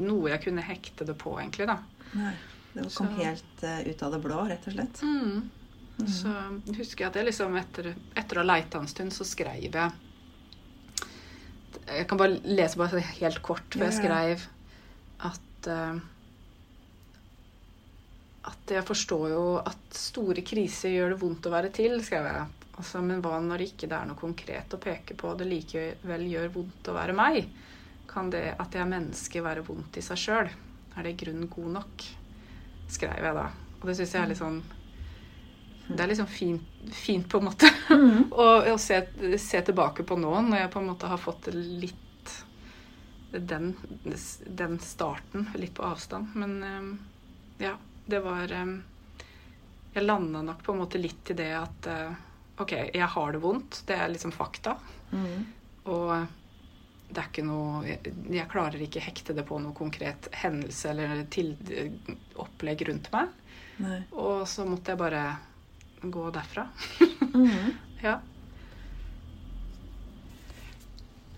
noe 0.00 0.30
jeg 0.30 0.42
kunne 0.48 0.62
hekte 0.66 1.06
det 1.06 1.14
på, 1.18 1.36
egentlig, 1.38 1.66
da. 1.70 1.78
Nei. 2.14 2.32
Det 2.72 2.82
kom 2.94 3.08
Så- 3.08 3.16
helt 3.24 3.62
eh, 3.62 3.80
ut 3.90 4.02
av 4.02 4.12
det 4.12 4.20
blå, 4.22 4.48
rett 4.48 4.66
og 4.66 4.72
slett. 4.74 5.02
Mm. 5.02 5.50
Så 6.08 6.30
husker 6.78 7.04
jeg 7.04 7.08
at 7.10 7.16
jeg 7.16 7.26
liksom 7.26 7.56
etter, 7.60 7.94
etter 8.16 8.38
å 8.38 8.40
ha 8.40 8.46
leita 8.54 8.78
en 8.80 8.86
stund, 8.88 9.12
så 9.12 9.24
skrev 9.24 9.60
jeg 9.60 9.92
Jeg 11.90 12.06
kan 12.08 12.18
bare 12.18 12.38
lese 12.44 12.78
bare 12.78 13.00
helt 13.00 13.42
kort, 13.42 13.66
for 13.74 13.84
jeg 13.84 13.96
skrev 13.98 14.44
at 15.26 15.66
eh, 15.68 15.98
At 18.48 18.72
jeg 18.72 18.86
forstår 18.88 19.26
jo 19.34 19.44
at 19.60 19.96
store 19.96 20.40
kriser 20.46 20.94
gjør 20.94 21.14
det 21.14 21.20
vondt 21.20 21.48
å 21.48 21.52
være 21.52 21.72
til, 21.76 21.98
skrev 22.04 22.28
jeg. 22.30 22.46
Altså, 22.80 23.02
men 23.04 23.20
hva 23.20 23.36
når 23.44 23.66
ikke 23.66 23.90
det 23.90 23.96
er 23.98 24.08
noe 24.08 24.16
konkret 24.16 24.72
å 24.72 24.80
peke 24.80 25.16
på, 25.18 25.34
det 25.36 25.48
likevel 25.48 26.24
gjør 26.30 26.52
vondt 26.54 26.88
å 26.88 26.96
være 26.96 27.16
meg? 27.16 27.50
Kan 28.08 28.30
det 28.32 28.54
at 28.56 28.72
jeg 28.72 28.80
er 28.82 28.88
menneske 28.90 29.42
være 29.44 29.64
vondt 29.66 29.98
i 30.00 30.04
seg 30.04 30.20
sjøl? 30.22 30.48
Er 30.96 31.06
det 31.06 31.18
grunn 31.20 31.44
god 31.52 31.74
nok? 31.76 32.06
Skrev 32.90 33.26
jeg 33.28 33.36
da. 33.36 33.48
Og 33.80 33.84
det 33.88 33.98
syns 33.98 34.14
jeg 34.16 34.22
er 34.22 34.30
litt 34.32 34.40
sånn 34.40 34.58
Det 35.90 36.00
er 36.02 36.10
liksom 36.10 36.30
fint, 36.30 36.80
fint 36.94 37.28
på 37.28 37.40
en 37.40 37.46
måte 37.50 37.68
å, 38.44 38.48
å 38.72 38.78
se, 38.80 39.02
se 39.42 39.62
tilbake 39.66 40.06
på 40.06 40.16
nå, 40.18 40.32
når 40.48 40.64
jeg 40.64 40.72
på 40.72 40.80
en 40.80 40.90
måte 40.92 41.10
har 41.10 41.20
fått 41.20 41.50
litt 41.52 42.34
den, 43.30 43.74
den 44.46 44.80
starten 44.82 45.48
litt 45.54 45.74
på 45.76 45.84
avstand. 45.86 46.32
Men 46.34 46.56
eh, 46.66 47.66
ja, 47.68 47.76
det 48.10 48.20
var 48.24 48.52
eh, 48.52 48.74
Jeg 49.94 50.04
landa 50.04 50.42
nok 50.42 50.64
på 50.66 50.74
en 50.74 50.82
måte 50.82 51.00
litt 51.00 51.32
i 51.32 51.38
det 51.38 51.52
at 51.56 51.88
eh, 51.90 52.12
OK, 52.60 52.74
jeg 52.92 53.08
har 53.14 53.32
det 53.32 53.40
vondt. 53.40 53.82
Det 53.88 53.96
er 53.96 54.10
liksom 54.12 54.34
fakta. 54.34 54.76
Mm. 55.12 55.46
Og 55.90 56.10
det 57.10 57.18
er 57.18 57.28
ikke 57.30 57.42
noe 57.42 57.80
Jeg, 57.88 58.12
jeg 58.30 58.48
klarer 58.52 58.82
ikke 58.84 59.02
hekte 59.02 59.34
det 59.34 59.46
på 59.48 59.58
noe 59.62 59.74
konkret 59.74 60.28
hendelse 60.42 60.92
eller 60.92 61.24
til, 61.32 61.54
opplegg 62.38 62.84
rundt 62.90 63.10
meg. 63.14 63.32
Nei. 63.80 64.02
Og 64.12 64.44
så 64.48 64.66
måtte 64.68 64.92
jeg 64.92 65.00
bare 65.00 65.24
gå 66.02 66.26
derfra. 66.34 66.68
mm. 67.34 67.70
Ja. 68.00 68.14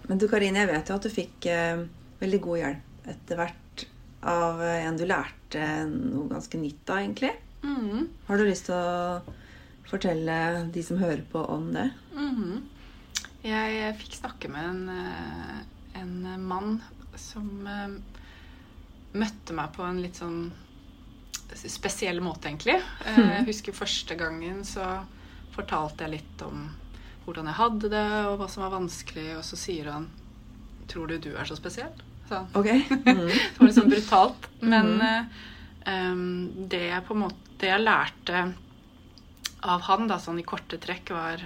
Men 0.06 0.18
du 0.18 0.28
Karine, 0.30 0.60
jeg 0.62 0.68
vet 0.70 0.90
jo 0.90 0.94
at 0.94 1.06
du 1.06 1.10
fikk 1.10 1.46
eh, 1.50 1.80
veldig 2.20 2.38
god 2.44 2.60
hjelp 2.60 3.08
etter 3.10 3.40
hvert 3.40 3.62
av 4.22 4.60
eh, 4.62 4.86
en 4.86 4.96
du 4.98 5.04
lærte 5.08 5.62
noe 5.90 6.28
ganske 6.30 6.58
nytt 6.60 6.90
av, 6.90 6.98
egentlig. 7.02 7.32
Mhm. 7.62 8.08
Har 8.28 8.38
du 8.38 8.44
lyst 8.46 8.66
til 8.66 8.74
å 8.74 9.22
fortelle 9.90 10.36
de 10.72 10.82
som 10.86 10.98
hører 11.02 11.24
på, 11.32 11.42
om 11.50 11.70
det? 11.74 11.88
Mhm. 12.14 12.62
Jeg 13.42 13.96
fikk 13.98 14.14
snakke 14.20 14.48
med 14.50 14.64
en, 14.64 14.82
eh, 14.88 16.00
en 16.00 16.42
mann 16.46 16.76
som 17.18 17.66
eh, 17.66 17.96
møtte 19.18 19.52
meg 19.58 19.72
på 19.74 19.82
en 19.84 19.98
litt 20.02 20.14
sånn 20.20 20.52
spesiell 21.52 22.20
måte, 22.24 22.48
egentlig. 22.48 22.78
Eh, 23.04 23.18
Jeg 23.18 23.46
husker 23.50 23.72
første 23.76 24.14
gangen 24.16 24.62
så 24.64 24.86
fortalte 25.52 26.06
jeg 26.06 26.14
litt 26.20 26.42
om 26.46 26.70
hvordan 27.26 27.46
jeg 27.50 27.58
hadde 27.58 27.90
det, 27.92 28.06
og 28.26 28.38
hva 28.40 28.48
som 28.50 28.62
var 28.64 28.72
vanskelig, 28.78 29.36
og 29.36 29.44
så 29.46 29.58
sier 29.58 29.90
han 29.92 30.08
Tror 30.88 31.06
du 31.08 31.18
du 31.22 31.30
er 31.38 31.44
så 31.46 31.54
spesiell? 31.56 31.92
Sa 32.28 32.44
Okay. 32.54 32.84
Ok? 32.88 32.90
Mhm. 33.06 33.28
Det 33.28 33.58
var 33.58 33.66
litt 33.66 33.78
sånn 33.78 33.90
brutalt. 33.90 34.48
Men 34.60 34.92
em, 35.86 36.50
det 36.68 36.84
jeg 36.88 37.04
på 37.06 37.14
en 37.14 37.24
måte 37.26 37.56
Det 37.58 37.68
jeg 37.70 37.82
lærte 37.82 38.40
av 39.62 39.82
han, 39.86 40.08
da, 40.10 40.18
sånn 40.18 40.40
i 40.42 40.46
korte 40.46 40.78
trekk, 40.82 41.12
var 41.14 41.44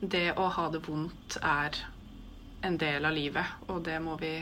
det 0.00 0.32
å 0.34 0.48
ha 0.56 0.64
det 0.72 0.80
vondt 0.82 1.36
er 1.38 1.76
en 2.66 2.78
del 2.80 3.04
av 3.04 3.14
livet, 3.14 3.46
og 3.68 3.82
det 3.86 4.00
må 4.02 4.16
vi 4.20 4.34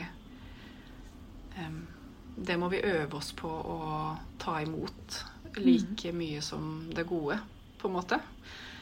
um, 1.59 1.81
Det 2.35 2.57
må 2.57 2.69
vi 2.71 2.81
øve 2.81 3.19
oss 3.19 3.29
på 3.37 3.49
å 3.49 3.79
ta 4.41 4.55
imot 4.63 5.19
like 5.61 6.11
mye 6.17 6.41
som 6.41 6.89
det 6.95 7.03
gode, 7.05 7.37
på 7.77 7.87
en 7.87 7.93
måte. 7.93 8.17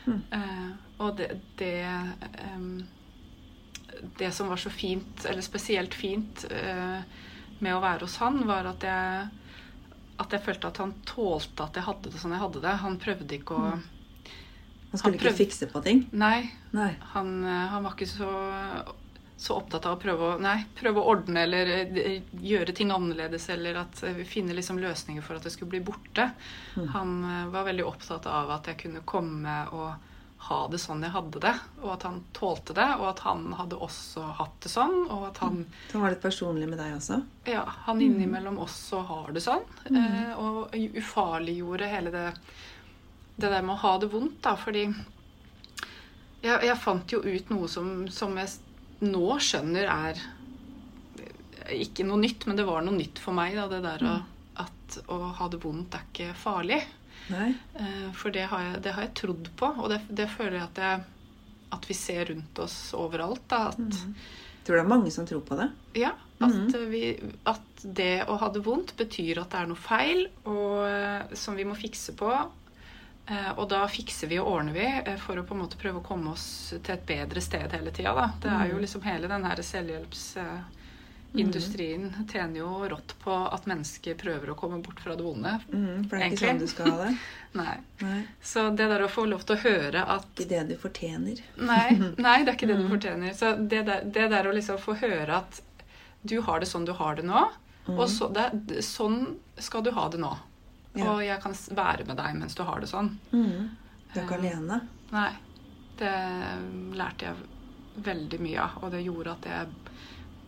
Mm. 0.05 0.21
Uh, 0.31 0.69
og 1.03 1.17
det, 1.17 1.27
det 1.59 1.73
em, 1.83 2.85
det 4.17 4.31
som 4.31 4.49
var 4.49 4.57
så 4.57 4.69
fint, 4.69 5.25
eller 5.25 5.41
spesielt 5.41 5.93
fint 5.93 6.45
eh, 6.49 7.01
med 7.59 7.75
å 7.75 7.81
være 7.83 8.05
hos 8.07 8.17
han, 8.21 8.41
var 8.49 8.69
at 8.71 8.85
jeg, 8.85 9.27
at 10.21 10.35
jeg 10.35 10.45
følte 10.45 10.71
at 10.71 10.81
han 10.81 10.95
tålte 11.07 11.67
at 11.67 11.77
jeg 11.77 11.87
hadde 11.87 12.13
det 12.13 12.21
sånn 12.21 12.35
jeg 12.35 12.43
hadde 12.43 12.63
det. 12.63 12.77
Han 12.85 12.97
prøvde 13.01 13.37
ikke 13.37 13.57
å 13.57 13.65
Han 13.71 14.99
skulle 14.99 15.13
Han 15.15 15.19
ikke 15.19 15.37
fikse 15.37 15.69
på 15.71 15.83
ting? 15.85 16.03
Nei, 16.11 16.49
Nei. 16.75 16.91
han, 17.13 17.37
eh, 17.45 17.67
han 17.71 17.85
var 17.85 17.95
ikke 17.95 18.09
så, 18.11 18.31
så 19.39 19.61
opptatt 19.61 19.87
av 19.87 19.95
å 19.95 20.01
prøve 20.01 20.33
å, 20.33 20.37
nei, 20.41 20.57
prøve 20.75 20.99
å 20.99 21.13
ordne 21.13 21.45
eller 21.45 21.71
eh, 21.77 22.17
gjøre 22.43 22.75
ting 22.75 22.91
annerledes, 22.91 23.47
eller 23.53 23.83
at 23.85 24.03
finne 24.27 24.57
liksom 24.57 24.81
løsninger 24.83 25.23
for 25.23 25.39
at 25.39 25.47
det 25.47 25.53
skulle 25.55 25.77
bli 25.77 25.83
borte. 25.91 26.31
Mm. 26.75 26.87
Han 26.97 27.19
var 27.53 27.69
veldig 27.69 27.87
opptatt 27.87 28.27
av 28.27 28.51
at 28.57 28.71
jeg 28.71 28.81
kunne 28.85 29.05
komme 29.07 29.59
og 29.71 30.10
ha 30.47 30.57
det 30.71 30.79
sånn 30.81 31.03
jeg 31.05 31.13
hadde 31.13 31.39
det, 31.43 31.53
og 31.83 31.91
at 31.93 32.03
han 32.07 32.17
tålte 32.33 32.73
det, 32.77 32.87
og 32.97 33.05
at 33.11 33.21
han 33.27 33.43
hadde 33.59 33.77
også 33.77 34.23
hatt 34.39 34.55
det 34.63 34.71
sånn, 34.73 34.95
og 35.13 35.27
at 35.29 35.37
han 35.43 35.61
Så 35.91 35.93
han 35.99 36.05
var 36.05 36.15
litt 36.15 36.23
personlig 36.23 36.69
med 36.71 36.81
deg 36.81 36.95
også? 36.97 37.19
ja, 37.49 37.61
han 37.85 38.01
innimellom 38.01 38.57
også 38.63 39.03
har 39.11 39.31
det 39.35 39.43
sånn. 39.45 39.63
Eh, 39.91 40.33
og 40.41 40.73
ufarliggjorde 40.97 41.89
hele 41.91 42.13
det, 42.13 42.25
det 43.37 43.51
der 43.53 43.61
med 43.61 43.75
å 43.77 43.81
ha 43.85 43.93
det 44.01 44.09
vondt, 44.13 44.39
da. 44.45 44.55
Fordi 44.57 44.87
jeg, 46.41 46.57
jeg 46.65 46.77
fant 46.81 47.13
jo 47.13 47.21
ut 47.21 47.53
noe 47.53 47.69
som, 47.69 48.07
som 48.09 48.37
jeg 48.41 48.49
nå 49.05 49.37
skjønner 49.41 49.89
er 49.93 50.21
ikke 51.71 52.05
noe 52.07 52.19
nytt, 52.21 52.47
men 52.49 52.57
det 52.57 52.65
var 52.67 52.81
noe 52.85 52.97
nytt 52.97 53.21
for 53.21 53.37
meg. 53.37 53.55
Da, 53.57 53.67
det 53.71 53.83
der 53.85 54.05
å, 54.09 54.15
at 54.65 54.97
å 55.13 55.19
ha 55.37 55.47
det 55.53 55.61
vondt 55.63 55.95
er 55.97 56.07
ikke 56.09 56.33
farlig. 56.37 56.81
Nei? 57.29 57.53
Eh, 57.79 58.07
for 58.17 58.33
det 58.33 58.47
har, 58.51 58.63
jeg, 58.65 58.83
det 58.85 58.93
har 58.95 59.07
jeg 59.07 59.13
trodd 59.21 59.49
på, 59.59 59.71
og 59.77 59.89
det, 59.93 60.01
det 60.09 60.29
føler 60.31 60.59
jeg 60.59 60.69
at, 60.69 60.81
jeg 60.85 61.03
at 61.71 61.89
vi 61.89 61.95
ser 61.95 62.25
rundt 62.31 62.59
oss 62.59 62.77
overalt. 62.97 63.43
Da, 63.51 63.67
at 63.71 64.01
Tror 64.65 64.77
det 64.77 64.81
er 64.83 64.89
mange 64.89 65.11
som 65.13 65.25
tror 65.25 65.41
på 65.45 65.57
det? 65.57 65.71
ja, 65.97 66.11
at, 66.41 66.73
vi, 66.89 67.15
at 67.49 67.81
det 67.81 68.25
å 68.29 68.35
ha 68.41 68.49
det 68.53 68.61
vondt 68.65 68.95
betyr 68.97 69.39
at 69.41 69.53
det 69.53 69.61
er 69.61 69.69
noe 69.69 69.79
feil 69.79 70.25
og, 70.43 70.83
eh, 70.85 71.35
som 71.37 71.57
vi 71.57 71.65
må 71.65 71.77
fikse 71.77 72.13
på. 72.17 72.29
Eh, 73.31 73.51
og 73.55 73.67
da 73.71 73.83
fikser 73.89 74.29
vi 74.29 74.39
og 74.41 74.49
ordner 74.49 74.75
vi 74.75 75.15
for 75.21 75.39
å 75.39 75.45
på 75.47 75.55
en 75.55 75.63
måte 75.63 75.79
prøve 75.81 76.01
å 76.01 76.05
komme 76.05 76.33
oss 76.33 76.45
til 76.73 76.93
et 76.95 77.05
bedre 77.07 77.41
sted 77.41 77.73
hele 77.73 77.93
tida. 77.95 78.27
Det 78.41 78.51
er 78.53 78.71
jo 78.73 78.81
liksom 78.81 79.05
hele 79.05 79.29
den 79.31 79.45
her 79.47 79.61
selvhjelpsindustrien 81.31 82.27
tjener 82.31 82.59
jo 82.59 82.87
rått 82.89 83.15
på 83.23 83.31
at 83.31 83.65
mennesker 83.65 84.15
prøver 84.15 84.51
å 84.51 84.55
komme 84.55 84.81
bort 84.83 84.99
fra 84.99 85.15
det 85.15 85.23
vonde. 85.23 85.59
Mm, 85.71 86.09
for 86.09 86.17
det 86.17 86.25
er 86.25 86.33
ikke 86.33 86.47
sånn 86.47 86.59
du 86.59 86.67
skal 86.67 86.91
ha 86.91 87.05
det? 87.05 87.15
Nei. 87.61 87.75
Nei. 88.01 88.19
Så 88.41 88.69
det 88.69 88.87
der 88.91 89.03
å 89.03 89.09
få 89.11 89.25
lov 89.25 89.43
til 89.47 89.55
å 89.55 89.61
høre 89.63 90.03
at 90.03 90.27
Ikke 90.35 90.49
det 90.49 90.63
du 90.71 90.77
fortjener. 90.79 91.41
Nei, 91.57 91.87
nei, 92.25 92.37
det 92.43 92.51
er 92.51 92.55
ikke 92.55 92.71
det 92.71 92.79
du 92.81 92.87
fortjener. 92.91 93.33
Så 93.37 93.55
det 93.57 93.83
der, 93.87 94.03
det 94.03 94.29
der 94.31 94.47
å 94.47 94.55
liksom 94.55 94.79
få 94.81 94.95
høre 95.01 95.41
at 95.41 95.61
du 96.21 96.39
har 96.45 96.61
det 96.61 96.69
sånn 96.69 96.85
du 96.85 96.93
har 96.93 97.17
det 97.17 97.25
nå, 97.25 97.47
og 97.91 98.03
så, 98.09 98.27
det, 98.29 98.83
sånn 98.85 99.39
skal 99.57 99.83
du 99.83 99.91
ha 99.95 100.07
det 100.13 100.19
nå. 100.21 100.35
Ja. 100.93 101.13
Og 101.13 101.23
jeg 101.23 101.39
kan 101.41 101.55
være 101.73 102.05
med 102.05 102.19
deg 102.19 102.35
mens 102.37 102.55
du 102.57 102.61
har 102.67 102.83
det 102.83 102.91
sånn. 102.91 103.15
Mhm. 103.31 103.71
Du 104.11 104.19
er 104.19 104.25
ikke 104.27 104.41
alene? 104.41 104.81
Nei. 105.13 105.31
Det 105.97 106.11
lærte 106.97 107.29
jeg 107.29 108.03
veldig 108.03 108.39
mye 108.43 108.63
av, 108.63 108.77
og 108.83 108.91
det 108.93 109.01
gjorde 109.05 109.33
at 109.37 109.47
jeg 109.47 109.80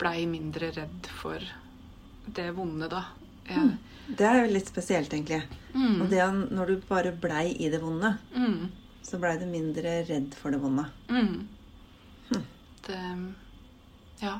blei 0.04 0.26
mindre 0.30 0.70
redd 0.76 1.10
for 1.22 1.40
det 2.36 2.50
vonde, 2.56 2.88
da. 2.92 3.06
Jeg, 3.48 3.74
Det 4.20 4.28
er 4.28 4.42
jo 4.46 4.54
litt 4.54 4.70
spesielt, 4.70 5.14
egentlig. 5.16 5.42
mm, 5.74 6.02
Og 6.04 6.10
det 6.12 6.20
at 6.24 6.52
når 6.52 6.68
du 6.74 6.88
bare 6.90 7.12
blei 7.16 7.50
i 7.64 7.70
det 7.72 7.80
vonde, 7.84 8.14
mm, 8.36 8.70
så 9.04 9.20
blei 9.20 9.34
du 9.42 9.46
mindre 9.48 10.02
redd 10.08 10.36
for 10.40 10.52
det 10.52 10.62
vonde. 10.64 10.86
mm. 11.10 11.48
Det 12.84 13.00
Ja. 14.22 14.40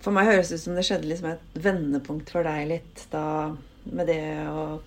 For 0.00 0.14
meg 0.14 0.28
høres 0.30 0.48
det 0.52 0.58
ut 0.60 0.62
som 0.62 0.76
det 0.78 0.84
skjedde 0.86 1.08
liksom 1.10 1.26
et 1.34 1.56
vendepunkt 1.64 2.30
for 2.32 2.46
deg 2.46 2.68
litt 2.70 3.02
da 3.12 3.24
med 3.88 4.06
det 4.08 4.20
å 4.48 4.78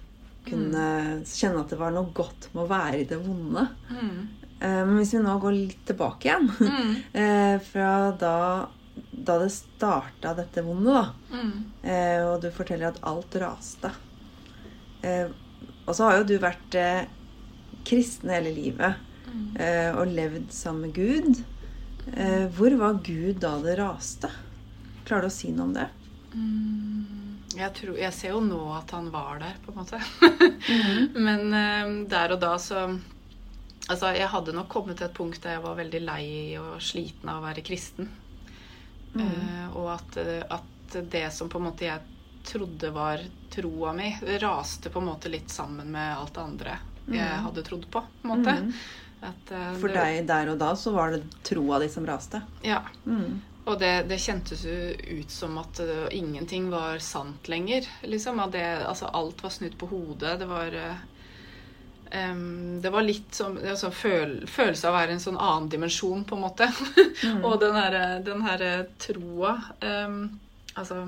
kunne 0.47 0.85
kjenne 1.27 1.61
at 1.61 1.69
det 1.73 1.77
var 1.81 1.93
noe 1.93 2.09
godt 2.17 2.47
med 2.55 2.63
å 2.63 2.69
være 2.71 3.01
i 3.03 3.07
det 3.09 3.19
vonde. 3.21 3.67
Mm, 3.91 4.21
Men 4.61 4.97
hvis 4.99 5.13
vi 5.15 5.21
nå 5.23 5.33
går 5.41 5.55
litt 5.55 5.79
tilbake 5.89 6.27
igjen 6.29 6.49
mm, 6.53 6.91
eh, 7.23 7.55
Fra 7.65 7.91
da, 8.21 8.35
da 9.11 9.37
det 9.41 9.49
starta 9.55 10.35
dette 10.37 10.61
vondet, 10.65 10.93
da. 10.93 11.37
mm, 11.37 11.53
Eh, 11.81 12.19
og 12.27 12.43
du 12.43 12.51
forteller 12.53 12.91
at 12.91 12.99
alt 13.09 13.35
raste. 13.41 13.89
Eh, 15.01 15.31
og 15.87 15.95
så 15.97 16.05
har 16.05 16.19
jo 16.19 16.27
du 16.29 16.35
vært 16.43 16.75
eh, 16.77 17.07
kristen 17.87 18.29
hele 18.29 18.51
livet 18.53 18.99
mm. 19.25 19.47
eh, 19.57 19.89
og 19.97 20.11
levd 20.13 20.51
sammen 20.53 20.89
med 20.89 20.93
Gud. 20.99 21.41
Eh, 22.13 22.45
hvor 22.53 22.75
var 22.77 22.99
Gud 23.05 23.41
da 23.41 23.55
det 23.63 23.79
raste? 23.79 24.29
Klarer 25.07 25.25
du 25.25 25.31
å 25.31 25.33
si 25.33 25.49
noe 25.55 25.69
om 25.69 25.73
det? 25.75 25.87
Mm, 26.37 27.41
jeg, 27.57 27.71
tror, 27.79 27.97
jeg 27.99 28.13
ser 28.15 28.35
jo 28.35 28.43
nå 28.45 28.61
at 28.77 28.93
han 28.95 29.09
var 29.13 29.41
der, 29.41 29.57
på 29.65 29.73
en 29.73 29.81
måte. 29.81 29.99
Men 31.27 31.49
eh, 31.57 31.95
der 32.13 32.37
og 32.37 32.43
da 32.45 32.53
så 32.61 32.85
Altså, 33.91 34.13
jeg 34.15 34.29
hadde 34.31 34.53
nok 34.55 34.69
kommet 34.71 34.97
til 34.99 35.09
et 35.09 35.15
punkt 35.17 35.41
der 35.43 35.57
jeg 35.57 35.63
var 35.65 35.75
veldig 35.79 36.01
lei 36.07 36.25
og 36.61 36.77
sliten 36.83 37.29
av 37.31 37.41
å 37.41 37.45
være 37.49 37.63
kristen. 37.67 38.07
Mm. 39.13 39.21
Uh, 39.27 39.77
og 39.81 39.89
at, 39.97 40.17
at 40.55 40.95
det 41.11 41.25
som 41.35 41.49
på 41.51 41.59
en 41.59 41.67
måte 41.67 41.87
jeg 41.89 41.99
trodde 42.47 42.89
var 42.95 43.21
troa 43.53 43.91
mi, 43.93 44.09
raste 44.41 44.89
på 44.89 45.01
en 45.01 45.09
måte 45.11 45.29
litt 45.29 45.51
sammen 45.51 45.91
med 45.93 46.15
alt 46.17 46.33
det 46.37 46.41
andre 46.41 46.77
jeg 47.11 47.17
Mhm. 47.17 47.43
hadde 47.43 47.63
trodd 47.67 47.85
på. 47.91 48.01
på 48.21 48.27
en 48.27 48.29
måte. 48.31 48.51
Mm. 48.61 48.73
At, 49.21 49.51
uh, 49.51 49.73
For 49.81 49.89
deg 49.93 50.25
der 50.29 50.49
og 50.53 50.59
da 50.61 50.71
så 50.77 50.93
var 50.95 51.11
det 51.11 51.23
troa 51.43 51.79
di 51.81 51.89
som 51.89 52.05
raste. 52.07 52.41
Ja. 52.63 52.81
Mm. 53.05 53.41
Og 53.65 53.77
det, 53.79 54.07
det 54.09 54.17
kjentes 54.21 54.63
jo 54.65 55.19
ut 55.19 55.29
som 55.29 55.57
at 55.61 55.79
uh, 55.83 56.07
ingenting 56.11 56.69
var 56.71 56.97
sant 57.03 57.49
lenger. 57.51 57.85
Liksom. 58.03 58.39
At 58.39 58.53
det, 58.55 58.63
altså, 58.87 59.09
alt 59.13 59.43
var 59.43 59.53
snudd 59.53 59.77
på 59.77 59.89
hodet. 59.91 60.39
Det 60.39 60.47
var 60.49 60.73
eh, 60.73 61.03
em, 62.11 62.81
Det 62.81 62.89
var 62.89 63.05
litt 63.05 63.35
som 63.35 63.57
altså, 63.57 63.91
føl, 63.91 64.47
følelse 64.47 64.87
av 64.87 64.93
å 64.93 64.99
være 64.99 65.15
en 65.15 65.23
sånn 65.23 65.39
annen 65.39 65.69
dimensjon, 65.71 66.23
på 66.27 66.37
en 66.37 66.45
måte. 66.45 66.67
Mm. 67.23 67.43
og 67.47 67.59
den 67.61 67.75
herre 67.77 68.05
den 68.25 68.41
her 68.45 68.65
troa 69.01 69.57
um, 69.81 70.39
Altså 70.79 71.01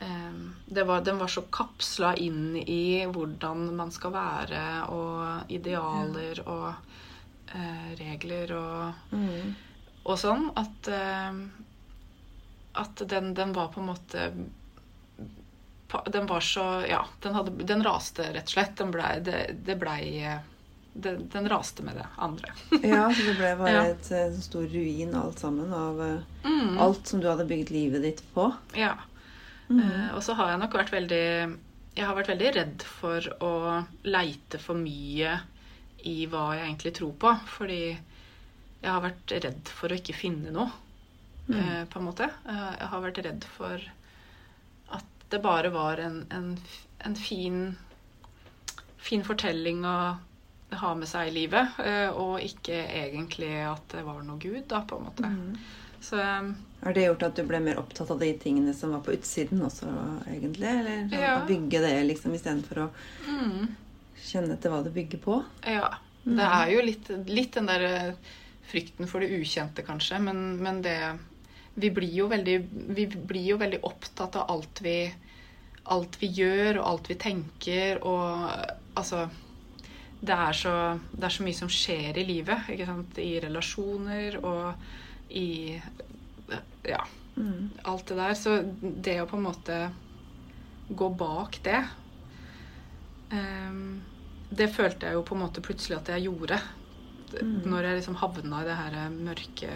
um, 0.00 0.44
det 0.66 0.84
var, 0.88 1.02
Den 1.04 1.18
var 1.20 1.28
så 1.28 1.42
kapsla 1.52 2.14
inn 2.16 2.56
i 2.56 3.04
hvordan 3.04 3.66
man 3.76 3.90
skal 3.92 4.14
være, 4.14 4.62
og 4.88 5.52
idealer 5.52 6.40
og 6.46 6.70
uh, 7.54 7.90
regler 8.00 8.54
og 8.56 8.94
Mm. 9.10 9.54
og 10.04 10.16
sånn 10.16 10.46
at 10.56 10.88
uh, 10.88 11.34
at 12.72 13.02
den, 13.08 13.34
den 13.34 13.52
var 13.52 13.68
på 13.68 13.80
en 13.80 13.86
måte 13.90 14.30
Den 16.12 16.26
var 16.30 16.40
så 16.40 16.64
Ja, 16.88 17.04
den, 17.22 17.34
hadde, 17.34 17.50
den 17.66 17.82
raste 17.86 18.22
rett 18.32 18.48
og 18.48 18.54
slett. 18.54 18.76
Den 18.78 18.90
blei 18.94 19.18
Det, 19.26 19.56
det 19.66 19.76
blei 19.80 20.04
den, 20.92 21.28
den 21.32 21.48
raste 21.48 21.82
med 21.86 21.94
det 22.00 22.06
andre. 22.18 22.50
Ja, 22.82 23.04
så 23.14 23.22
det 23.28 23.36
ble 23.38 23.52
bare 23.60 23.72
Ja. 23.72 23.82
et 23.92 24.10
en 24.12 24.40
stor 24.42 24.66
ruin 24.66 25.14
alt 25.14 25.38
sammen 25.38 25.72
av 25.74 26.00
eh, 26.02 26.20
Mm. 26.44 26.78
alt 26.80 27.06
som 27.06 27.20
du 27.20 27.28
hadde 27.28 27.44
bygd 27.46 27.70
livet 27.70 28.02
ditt 28.02 28.22
på. 28.34 28.48
Ja. 28.74 28.94
Mm. 29.68 29.80
Uh, 29.84 30.14
og 30.16 30.22
så 30.26 30.34
har 30.34 30.48
jeg 30.50 30.58
nok 30.62 30.72
vært 30.74 30.90
veldig 30.90 31.24
Jeg 31.96 32.06
har 32.06 32.14
vært 32.16 32.30
veldig 32.32 32.50
redd 32.56 32.82
for 32.82 33.20
å 33.44 33.50
leite 34.04 34.58
for 34.58 34.74
mye 34.78 35.36
i 36.08 36.26
hva 36.26 36.54
jeg 36.56 36.64
egentlig 36.66 36.92
tror 36.96 37.12
på. 37.22 37.32
Fordi 37.58 37.80
jeg 38.80 38.90
har 38.90 39.02
vært 39.04 39.34
redd 39.44 39.68
for 39.68 39.88
å 39.92 39.98
ikke 40.00 40.14
finne 40.16 40.50
noe, 40.54 40.70
Mm. 41.50 41.56
uh, 41.58 41.84
på 41.90 41.98
en 41.98 42.04
måte. 42.06 42.28
Uh, 42.46 42.72
jeg 42.78 42.88
har 42.92 43.00
vært 43.02 43.24
redd 43.24 43.44
for 43.56 43.80
det 45.30 45.42
bare 45.44 45.70
var 45.74 46.02
en, 46.02 46.24
en, 46.30 46.50
en 46.98 47.16
fin, 47.16 47.60
fin 48.98 49.24
fortelling 49.24 49.84
å 49.86 49.98
ha 50.80 50.94
med 50.94 51.08
seg 51.10 51.30
i 51.30 51.34
livet, 51.34 51.78
eh, 51.82 52.08
og 52.14 52.42
ikke 52.44 52.76
egentlig 52.86 53.52
at 53.66 53.86
det 53.94 54.02
var 54.06 54.20
noe 54.26 54.38
Gud, 54.42 54.64
da, 54.70 54.82
på 54.86 54.98
en 54.98 55.06
måte. 55.08 55.30
Mm. 55.30 55.56
Så 56.00 56.20
eh, 56.22 56.50
Har 56.84 56.96
det 56.96 57.06
gjort 57.06 57.24
at 57.26 57.38
du 57.40 57.44
ble 57.48 57.60
mer 57.64 57.80
opptatt 57.80 58.10
av 58.14 58.20
de 58.22 58.30
tingene 58.40 58.74
som 58.76 58.94
var 58.94 59.02
på 59.06 59.14
utsiden 59.16 59.62
også, 59.66 59.90
egentlig? 60.30 60.70
Eller 60.70 61.16
Ja. 61.16 61.32
å 61.40 61.48
bygge 61.48 61.82
det 61.84 61.96
liksom 62.06 62.36
istedenfor 62.38 62.84
å 62.86 62.90
mm. 63.26 63.66
kjenne 64.22 64.54
etter 64.56 64.72
hva 64.72 64.84
det 64.86 64.94
bygger 64.94 65.24
på? 65.26 65.40
Ja. 65.66 65.90
Det 66.20 66.46
er 66.46 66.70
jo 66.74 66.80
litt, 66.84 67.08
litt 67.32 67.54
den 67.56 67.68
der 67.68 67.86
eh, 67.88 68.32
frykten 68.70 69.08
for 69.10 69.24
det 69.24 69.32
ukjente, 69.40 69.82
kanskje. 69.82 70.20
Men, 70.22 70.42
men 70.62 70.82
det 70.84 70.96
vi 71.80 71.90
blir, 71.94 72.12
jo 72.22 72.28
veldig, 72.30 72.56
vi 72.96 73.06
blir 73.14 73.52
jo 73.54 73.60
veldig 73.60 73.80
opptatt 73.88 74.36
av 74.40 74.50
alt 74.52 74.82
vi, 74.84 74.96
alt 75.94 76.18
vi 76.20 76.30
gjør, 76.40 76.80
og 76.80 76.88
alt 76.92 77.10
vi 77.12 77.18
tenker, 77.20 78.02
og 78.06 78.50
altså 79.00 79.26
det 80.20 80.36
er, 80.36 80.52
så, 80.52 80.72
det 81.16 81.24
er 81.24 81.32
så 81.32 81.44
mye 81.46 81.56
som 81.56 81.70
skjer 81.72 82.18
i 82.20 82.26
livet. 82.28 82.66
Ikke 82.68 82.88
sant? 82.88 83.16
I 83.22 83.38
relasjoner 83.40 84.36
og 84.44 84.74
i 85.40 85.80
Ja, 86.84 87.04
Mm. 87.36 87.70
alt 87.84 88.08
det 88.08 88.16
der. 88.18 88.34
Så 88.34 88.56
det 88.82 89.14
å 89.22 89.26
på 89.30 89.38
en 89.38 89.44
måte 89.46 89.76
gå 90.90 91.08
bak 91.14 91.60
det 91.64 91.78
um, 93.32 94.02
Det 94.50 94.66
følte 94.74 95.06
jeg 95.06 95.14
jo 95.14 95.22
på 95.22 95.36
en 95.36 95.44
måte 95.44 95.62
plutselig 95.62 95.96
at 96.00 96.10
jeg 96.10 96.26
gjorde. 96.26 96.58
Mm. 97.38 97.56
Når 97.70 97.86
jeg 97.86 98.00
liksom 98.00 98.18
havna 98.20 98.62
i 98.62 98.68
det 98.68 98.78
her 98.78 98.96
mørke 99.14 99.72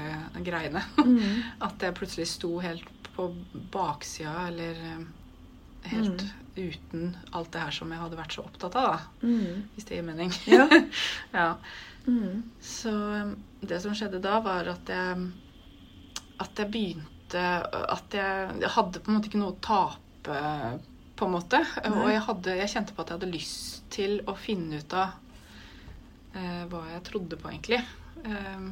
greiene. 0.47 0.83
Mm. 0.99 1.43
At 1.69 1.83
jeg 1.83 1.97
plutselig 1.99 2.29
sto 2.33 2.57
helt 2.64 3.11
på 3.14 3.29
baksida, 3.75 4.49
eller 4.49 4.81
helt 4.81 5.05
helt 5.85 6.25
uten 6.57 7.17
alt 7.31 7.53
det 7.53 7.62
her 7.64 7.75
som 7.75 7.90
jeg 7.93 8.01
hadde 8.01 8.19
vært 8.19 8.37
så 8.37 8.45
opptatt 8.45 8.77
av, 8.79 8.95
da. 8.95 9.27
Mm. 9.27 9.64
Hvis 9.75 9.88
det 9.88 9.99
gir 9.99 10.07
mening. 10.07 10.33
Ja. 10.47 10.67
ja. 11.38 11.49
Mm. 12.07 12.45
Så 12.62 12.93
um, 12.93 13.35
det 13.64 13.81
som 13.83 13.97
skjedde 13.97 14.23
da, 14.25 14.38
var 14.45 14.69
at 14.75 14.90
jeg 14.93 15.29
At 16.43 16.59
jeg 16.61 16.69
begynte 16.69 17.40
At 17.40 18.12
jeg, 18.12 18.51
jeg 18.61 18.71
hadde 18.75 19.01
på 19.01 19.09
en 19.09 19.17
måte 19.17 19.31
ikke 19.31 19.40
noe 19.40 19.55
å 19.55 19.62
tape, 19.64 20.40
på 21.17 21.27
en 21.27 21.33
måte. 21.33 21.61
Og 21.88 22.11
jeg, 22.12 22.23
hadde, 22.29 22.57
jeg 22.61 22.73
kjente 22.75 22.95
på 22.95 23.03
at 23.03 23.11
jeg 23.11 23.19
hadde 23.19 23.33
lyst 23.33 23.85
til 23.95 24.19
å 24.29 24.35
finne 24.38 24.83
ut 24.83 24.97
av 24.99 25.17
eh, 26.35 26.64
hva 26.70 26.83
jeg 26.92 27.03
trodde 27.05 27.37
på, 27.40 27.49
egentlig. 27.51 27.83
Eh, 28.25 28.68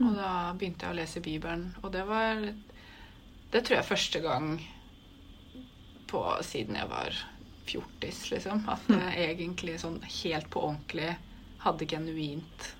og 0.00 0.06
Mm. 0.10 0.14
da 0.16 0.52
begynte 0.58 0.86
jeg 0.86 0.90
å 0.90 0.96
lese 0.98 1.20
Bibelen, 1.22 1.76
og 1.82 1.92
det 1.92 2.06
var 2.06 2.40
Det 3.52 3.62
tror 3.64 3.76
jeg 3.76 3.84
første 3.86 4.20
gang 4.20 4.60
på 6.10 6.22
siden 6.42 6.74
jeg 6.76 6.88
var 6.90 7.14
fjortis, 7.66 8.30
liksom. 8.32 8.64
At 8.68 8.88
Mm. 8.88 9.00
jeg 9.14 9.36
egentlig 9.38 9.78
sånn 9.80 10.02
helt 10.02 10.50
på 10.50 10.60
ordentlig 10.62 11.16
hadde 11.58 11.86
genuint 11.86 12.74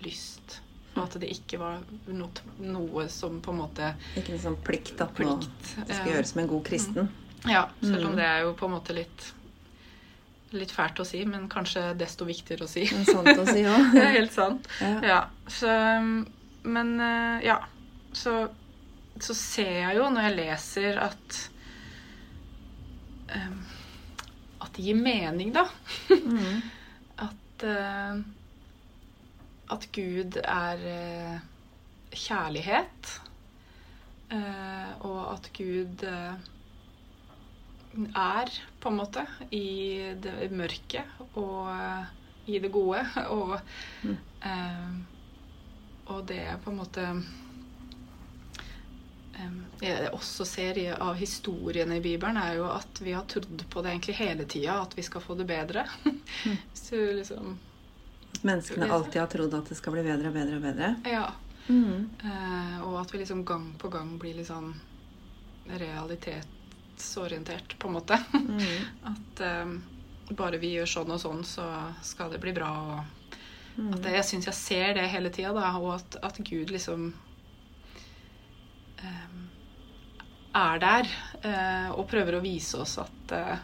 lyst. 0.00 0.60
Og 0.96 1.02
at 1.04 1.18
det 1.20 1.30
ikke 1.30 1.58
var 1.58 1.82
noe, 2.06 2.30
noe 2.58 3.08
som 3.08 3.40
på 3.40 3.50
en 3.52 3.58
måte 3.58 3.96
Ikke 4.16 4.32
liksom 4.32 4.56
plikt 4.56 5.00
at 5.00 5.18
nå 5.18 5.36
plikt. 5.38 5.86
det 5.86 5.94
skal 5.96 6.12
gjøres 6.12 6.26
som 6.32 6.40
en 6.40 6.48
god 6.48 6.64
kristen. 6.64 7.08
Ja, 7.46 7.68
selv 7.82 8.06
om 8.06 8.12
Mm. 8.12 8.16
det 8.16 8.24
er 8.24 8.40
jo 8.42 8.54
på 8.54 8.64
en 8.66 8.72
måte 8.80 8.94
litt 8.94 9.32
Litt 10.50 10.72
fælt 10.74 10.98
å 10.98 11.04
si, 11.06 11.20
men 11.30 11.44
kanskje 11.50 11.92
desto 11.98 12.26
viktigere 12.26 12.66
å 12.66 12.70
si. 12.70 12.82
Det 12.88 13.04
er 13.04 13.06
sant 13.06 13.38
å 13.38 13.44
si 13.46 13.60
òg. 13.62 13.84
Det 13.94 14.02
er 14.02 14.16
helt 14.16 14.34
sant. 14.34 14.66
Ja. 14.82 14.94
Ja, 15.06 15.20
så 15.46 15.74
Men 16.66 16.96
eh, 17.00 17.46
ja. 17.46 17.60
Så, 18.12 18.32
så 19.22 19.34
ser 19.38 19.70
jeg 19.84 19.96
jo 20.00 20.08
når 20.10 20.24
jeg 20.26 20.34
leser 20.40 20.96
at 20.98 21.36
um, 23.36 23.60
At 24.66 24.72
det 24.74 24.88
gir 24.88 24.98
mening, 24.98 25.52
da. 25.54 25.62
Mm. 26.10 26.58
At 27.28 27.64
uh, 27.70 28.18
At 29.70 29.86
Gud 29.94 30.40
er 30.42 30.82
uh, 30.82 31.38
kjærlighet. 32.10 33.14
Uh, 34.30 34.90
og 35.06 35.32
at 35.34 35.48
Gud 35.56 36.02
er, 38.14 38.50
på 38.80 38.88
en 38.90 38.96
måte, 39.00 39.26
i 39.54 39.66
det 40.24 40.50
mørke 40.56 41.04
og 41.34 41.70
eh, 41.74 42.04
i 42.50 42.58
det 42.64 42.72
gode. 42.74 43.04
Og, 43.36 43.58
Mm. 44.02 44.16
eh, 44.42 44.90
og 46.10 46.24
det 46.26 46.38
er 46.48 46.56
på 46.64 46.70
en 46.72 46.78
måte 46.80 47.02
eh, 49.34 49.58
jeg 49.84 50.10
også 50.12 50.44
ser 50.48 50.78
i, 50.80 50.86
av 50.92 51.14
historiene 51.20 51.98
i 52.00 52.04
Bibelen, 52.04 52.36
er 52.40 52.56
jo 52.58 52.68
at 52.72 53.00
vi 53.04 53.12
har 53.16 53.26
trodd 53.30 53.64
på 53.70 53.82
det 53.84 53.92
egentlig 53.94 54.16
hele 54.20 54.46
tida, 54.48 54.80
at 54.82 54.96
vi 54.98 55.04
skal 55.06 55.24
få 55.24 55.36
det 55.38 55.46
bedre. 55.50 55.86
Så 56.72 56.96
liksom 57.20 57.58
menneskene 58.42 58.88
alltid 58.92 59.20
har 59.20 59.28
trodd 59.28 59.54
at 59.54 59.68
det 59.68 59.76
skal 59.78 59.92
bli 59.96 60.04
bedre 60.06 60.30
og 60.30 60.36
bedre 60.36 60.56
og 60.58 60.62
bedre. 60.64 60.90
Ja. 61.10 61.26
Mm. 61.68 62.08
Eh, 62.24 62.76
og 62.86 63.00
at 63.02 63.12
vi 63.14 63.20
liksom 63.22 63.44
gang 63.46 63.74
på 63.78 63.90
gang 63.92 64.16
blir 64.18 64.38
litt 64.40 64.48
sånn 64.48 64.72
realitetsorientert, 67.00 67.78
på 67.78 67.88
en 67.88 67.92
måte. 67.92 68.18
Mm. 68.32 68.60
At 69.12 69.40
um, 69.64 69.82
bare 70.36 70.58
vi 70.58 70.74
gjør 70.76 70.86
sånn 70.86 71.10
og 71.10 71.20
sånn, 71.20 71.44
så 71.44 71.64
skal 72.02 72.30
det 72.30 72.40
bli 72.40 72.52
bra. 72.52 72.70
Og 72.70 73.16
Mm. 73.78 73.94
at 73.94 74.04
jeg 74.04 74.24
syns 74.26 74.46
jeg 74.46 74.54
ser 74.54 74.94
det 74.94 75.08
hele 75.08 75.30
tida, 75.30 75.52
da. 75.54 75.78
Og 75.78 75.94
at, 75.94 76.16
at 76.26 76.38
Gud 76.44 76.72
liksom 76.74 77.14
um, 79.00 79.44
er 80.58 80.80
der 80.82 81.06
uh, 81.44 81.90
og 81.94 82.08
prøver 82.10 82.36
å 82.36 82.42
vise 82.42 82.76
oss 82.82 82.98
at 82.98 83.32
uh, 83.32 83.62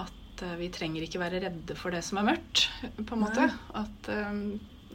at 0.00 0.42
eh, 0.42 0.56
vi 0.58 0.70
trenger 0.70 1.04
ikke 1.04 1.20
være 1.20 1.42
redde 1.44 1.76
for 1.76 1.90
det 1.94 2.00
som 2.02 2.18
er 2.18 2.30
mørkt, 2.32 2.70
på 2.96 3.14
en 3.14 3.22
måte. 3.22 3.46
Nei. 3.46 3.84
At 3.84 4.10
um, 4.16 4.42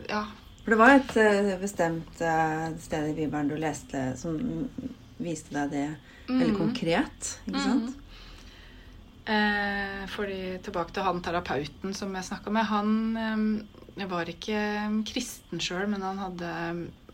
ja. 0.09 0.25
For 0.63 0.73
det 0.73 0.79
var 0.81 0.97
et 0.97 1.59
bestemt 1.61 2.25
sted 2.81 3.09
i 3.11 3.15
Bibelen 3.15 3.51
du 3.51 3.55
leste 3.59 4.17
som 4.17 4.39
viste 5.19 5.54
deg 5.54 5.71
det 5.71 5.86
veldig 6.28 6.54
Mhm. 6.54 6.58
konkret, 6.58 7.38
ikke 7.47 7.60
sant? 7.63 7.95
Eh, 9.26 10.04
fordi 10.12 10.58
tilbake 10.63 10.91
til 10.93 11.04
han 11.04 11.21
terapeuten 11.23 11.93
som 11.95 12.13
jeg 12.15 12.28
snakka 12.28 12.52
med. 12.52 12.65
Han 12.67 13.62
eh, 13.97 14.06
var 14.10 14.26
ikke 14.28 15.04
kristen 15.08 15.60
sjøl, 15.63 15.88
men 15.88 16.02
han 16.04 16.17
hadde, 16.19 16.52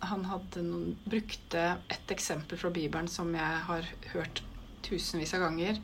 han 0.02 0.24
hadde 0.26 0.64
noen, 0.66 0.96
brukte 1.06 1.78
et 1.92 2.08
eksempel 2.16 2.58
fra 2.58 2.72
Bibelen 2.74 3.08
som 3.12 3.34
jeg 3.36 3.62
har 3.68 3.86
hørt 4.14 4.42
tusenvis 4.82 5.36
av 5.38 5.42
ganger, 5.42 5.78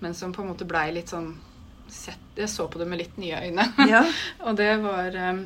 men 0.00 0.14
som 0.14 0.32
på 0.32 0.40
en 0.44 0.48
måte 0.54 0.64
blei 0.68 0.90
litt 0.94 1.10
sånn 1.12 1.34
sett, 1.88 2.18
Jeg 2.36 2.48
så 2.52 2.68
på 2.70 2.78
det 2.78 2.86
med 2.86 2.98
litt 3.00 3.16
nye 3.18 3.34
øyne. 3.48 3.64
Ja. 3.88 4.02
og 4.46 4.56
det 4.56 4.74
var 4.82 5.08
eh, 5.16 5.44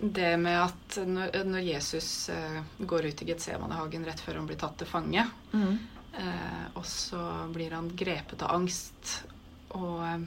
det 0.00 0.36
med 0.38 0.58
at 0.62 0.98
når, 1.06 1.58
Jesus 1.64 2.28
eh, 2.30 2.60
går 2.78 3.08
ut 3.10 3.22
i 3.22 3.26
Getsemanehagen 3.32 4.04
rett 4.06 4.20
før 4.22 4.38
han 4.38 4.46
blir 4.46 4.58
tatt 4.60 4.76
til 4.78 4.86
fange, 4.86 5.24
Mm. 5.52 5.78
eh, 6.14 6.66
og 6.76 6.84
så 6.86 7.22
blir 7.52 7.70
han 7.74 7.88
grepet 7.96 8.42
av 8.42 8.54
angst 8.54 9.24
og 9.74 10.04
eh, 10.06 10.26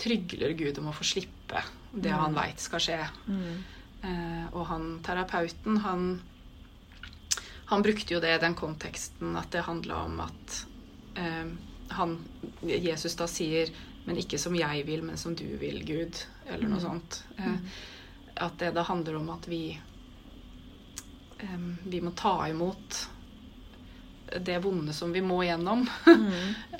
trygler 0.00 0.54
Gud 0.56 0.78
om 0.80 0.88
å 0.88 0.94
få 0.96 1.04
slippe 1.04 1.60
det 1.92 2.10
han 2.14 2.32
veit 2.34 2.60
skal 2.62 2.80
skje. 2.80 3.00
Mm. 3.26 3.60
Og 4.56 4.62
han 4.70 4.84
terapeuten, 5.04 5.76
han, 5.84 6.04
han 7.68 7.82
brukte 7.84 8.14
jo 8.14 8.20
det 8.22 8.30
i 8.32 8.40
den 8.40 8.54
konteksten 8.56 9.34
at 9.36 9.50
det 9.52 9.66
handla 9.66 9.98
om 10.06 10.20
at 10.24 10.60
han, 11.90 12.14
Jesus 12.62 13.14
da 13.18 13.26
sier 13.28 13.68
'men 14.06 14.16
ikke 14.16 14.38
som 14.38 14.54
jeg 14.56 14.86
vil, 14.86 15.02
men 15.02 15.16
som 15.18 15.34
du 15.34 15.44
vil, 15.58 15.82
Gud', 15.84 16.24
eller 16.46 16.68
noe 16.68 16.78
Mm. 16.80 16.86
sånt. 16.86 17.22
Eh, 17.38 17.58
at 18.40 18.58
det 18.58 18.72
da 18.74 18.82
handler 18.88 19.16
om 19.20 19.30
at 19.34 19.46
vi 19.50 19.62
um, 21.42 21.76
vi 21.84 22.00
må 22.00 22.10
ta 22.16 22.34
imot 22.48 23.00
det 24.46 24.58
vonde 24.62 24.92
som 24.94 25.12
vi 25.12 25.20
må 25.26 25.40
gjennom, 25.44 25.86
Mm. 26.06 26.26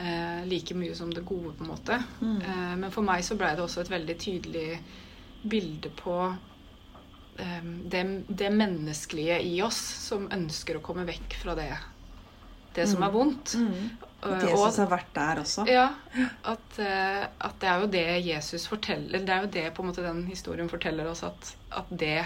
uh, 0.00 0.44
like 0.52 0.74
mye 0.74 0.94
som 0.94 1.10
det 1.14 1.24
gode, 1.26 1.52
på 1.58 1.64
en 1.64 1.70
måte. 1.72 1.96
Mm. 2.20 2.36
Uh, 2.42 2.76
men 2.84 2.90
for 2.94 3.02
meg 3.02 3.24
så 3.26 3.34
blei 3.36 3.54
det 3.58 3.64
også 3.64 3.80
et 3.82 3.90
veldig 3.90 4.18
tydelig 4.22 4.68
bilde 5.42 5.90
på 5.96 6.34
det, 7.90 8.00
det 8.28 8.50
menneskelige 8.52 9.38
i 9.48 9.54
oss 9.64 9.78
som 10.04 10.26
ønsker 10.34 10.76
å 10.76 10.82
komme 10.84 11.06
vekk 11.08 11.38
fra 11.40 11.54
det, 11.56 11.70
det 12.76 12.84
som 12.90 13.00
Mm. 13.00 13.06
er 13.06 13.12
vondt. 13.14 13.54
Mm. 14.20 14.32
At 14.36 14.42
Jesus 14.44 14.78
har 14.82 14.88
vært 14.90 15.12
der 15.16 15.40
også. 15.40 15.64
ja, 15.68 15.86
at, 16.44 16.78
eh, 16.78 17.22
at 17.24 17.60
det 17.60 17.68
er 17.70 17.80
jo 17.80 17.86
det 17.94 18.04
Jesus 18.26 18.66
forteller 18.68 19.22
Det 19.24 19.32
er 19.32 19.46
jo 19.46 19.52
det 19.54 19.62
på 19.72 19.82
en 19.82 19.88
måte 19.88 20.04
den 20.04 20.26
historien 20.28 20.68
forteller 20.68 21.08
oss, 21.08 21.22
at, 21.24 21.54
at 21.72 21.88
det 21.88 22.24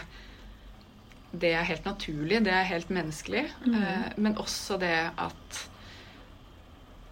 det 1.35 1.51
er 1.51 1.67
helt 1.67 1.85
naturlig, 1.85 2.45
det 2.47 2.53
er 2.55 2.67
helt 2.69 2.91
menneskelig. 2.95 3.49
Mm. 3.67 3.75
Eh, 3.75 4.11
men 4.23 4.37
også 4.39 4.77
det 4.79 4.95
at 5.19 5.63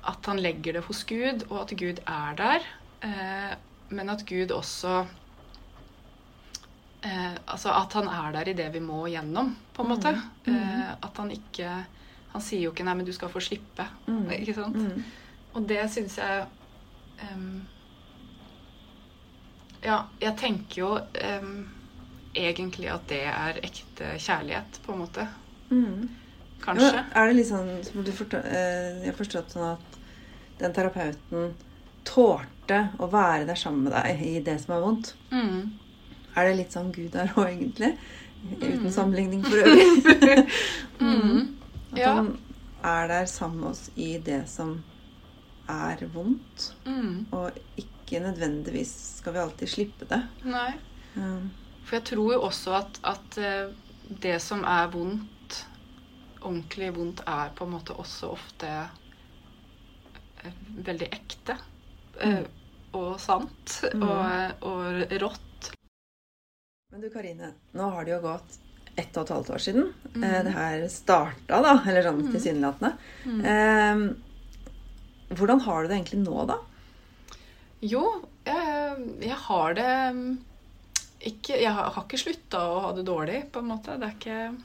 at 0.02 0.26
han 0.26 0.40
legger 0.42 0.78
det 0.78 0.84
hos 0.88 1.04
Gud, 1.06 1.44
og 1.48 1.60
at 1.62 1.74
Gud 1.78 2.00
er 2.06 2.38
der. 2.38 2.64
Eh, 3.06 3.52
men 3.94 4.10
at 4.10 4.24
Gud 4.26 4.50
også 4.54 5.04
eh, 7.04 7.34
Altså 7.46 7.72
at 7.74 7.94
han 7.98 8.08
er 8.10 8.32
der 8.32 8.50
i 8.50 8.56
det 8.58 8.68
vi 8.74 8.82
må 8.82 9.04
gjennom, 9.10 9.54
på 9.74 9.84
en 9.84 9.92
måte. 9.94 10.14
Mm. 10.46 10.56
Eh, 10.56 10.92
at 10.92 11.20
han 11.22 11.30
ikke 11.34 11.70
Han 12.32 12.40
sier 12.42 12.60
jo 12.64 12.70
ikke 12.72 12.84
'nei, 12.84 12.94
men 12.94 13.06
du 13.06 13.12
skal 13.12 13.28
få 13.28 13.40
slippe'. 13.40 13.86
Mm. 14.06 14.30
Ikke 14.30 14.54
sant? 14.54 14.76
Mm. 14.76 15.04
Og 15.54 15.68
det 15.68 15.90
syns 15.90 16.16
jeg 16.18 16.46
um, 17.34 17.62
Ja, 19.84 20.02
jeg 20.22 20.36
tenker 20.38 20.78
jo 20.78 20.90
um, 21.42 21.68
egentlig 22.38 22.88
at 22.92 23.08
det 23.10 23.22
er 23.26 23.58
ekte 23.66 24.12
kjærlighet, 24.22 24.78
på 24.86 24.92
en 24.94 24.98
måte. 25.02 25.28
Mm. 25.70 26.08
Kanskje. 26.62 26.92
Ja, 26.94 27.02
er 27.18 27.26
det 27.26 27.36
litt 27.36 27.48
sånn 27.48 27.70
forstår, 28.14 28.44
eh, 28.46 29.00
Jeg 29.02 29.10
har 29.10 29.16
forstått 29.18 29.50
sånn 29.56 29.72
at 29.72 29.96
den 30.60 30.72
terapeuten 30.76 31.54
tålte 32.06 32.88
å 33.02 33.08
være 33.10 33.46
der 33.48 33.58
sammen 33.58 33.82
med 33.88 33.92
deg 33.92 34.22
i 34.22 34.40
det 34.40 34.60
som 34.62 34.76
er 34.76 34.84
vondt. 34.84 35.14
Mm. 35.32 35.72
Er 36.36 36.48
det 36.48 36.56
litt 36.60 36.72
sånn 36.72 36.92
Gud 36.94 37.14
er 37.18 37.32
òg, 37.34 37.48
egentlig? 37.50 37.96
Uten 38.60 38.86
Mm. 38.86 38.90
sammenligning 38.90 39.42
for 39.44 39.56
øvrig. 39.56 40.46
Mm. 41.02 41.56
At 41.92 41.98
Ja. 41.98 42.12
han 42.14 42.38
er 42.85 43.09
der 43.09 43.26
sammen 43.26 43.61
med 43.61 43.68
oss 43.70 43.90
i 43.96 44.18
det 44.18 44.48
som 44.48 44.83
er 45.68 46.00
vondt. 46.14 46.74
Mm. 46.87 47.26
Og 47.33 47.52
ikke 47.76 48.20
nødvendigvis 48.20 48.92
skal 49.18 49.33
vi 49.37 49.38
alltid 49.38 49.68
slippe 49.68 50.09
det. 50.09 50.22
Nei. 50.44 50.72
Um, 51.16 51.50
For 51.85 51.96
jeg 51.98 52.05
tror 52.05 52.33
jo 52.33 52.40
også 52.42 52.74
at, 52.78 53.00
at 53.05 53.38
eh, 53.38 53.68
det 54.22 54.38
som 54.42 54.64
er 54.64 54.88
vondt, 54.92 55.66
ordentlig 56.42 56.90
vondt, 56.96 57.20
er 57.26 57.50
på 57.55 57.64
en 57.66 57.70
måte 57.76 57.94
også 57.98 58.31
ofte 58.33 58.68
eh, 60.44 60.52
veldig 60.87 61.09
ekte. 61.12 61.59
eh, 62.20 62.38
Mm. 62.42 62.46
Og 62.94 63.20
sant. 63.20 63.78
Mm. 63.94 64.02
Og, 64.02 64.64
og 64.68 65.12
rått. 65.22 65.70
Men 66.92 67.00
du 67.00 67.09
Karine, 67.11 67.55
nå 67.72 67.87
har 67.94 68.05
det 68.05 68.12
jo 68.12 68.18
gått 68.26 68.59
ett 68.96 69.16
og 69.16 69.22
et 69.24 69.35
halvt 69.37 69.50
år 69.55 69.62
siden 69.64 69.92
Mm. 70.12 70.24
eh, 70.24 70.42
det 70.44 70.52
her 70.52 70.88
starta, 70.88 71.62
da. 71.62 71.83
Eller 71.88 72.02
sånn 72.02 72.20
Mm. 72.22 72.33
tilsynelatende. 72.33 72.92
Mm. 73.24 73.44
Eh, 73.52 75.35
hvordan 75.37 75.61
har 75.64 75.83
du 75.83 75.88
det 75.88 75.96
egentlig 75.96 76.24
nå, 76.26 76.46
da? 76.46 76.59
Jo, 77.83 78.02
jeg, 78.46 78.96
jeg 79.22 79.38
har 79.48 79.74
det 79.74 80.14
mm, 80.14 80.38
ikke 81.22 81.57
Jeg 81.61 81.72
har, 81.72 81.90
har 81.94 82.05
ikke 82.05 82.18
slutta 82.18 82.59
å 82.59 82.81
ha 82.83 82.92
det 82.92 83.05
dårlig, 83.07 83.44
på 83.52 83.59
en 83.62 83.68
måte. 83.70 83.98
Det 83.98 84.09
er 84.09 84.16
ikke 84.18 84.57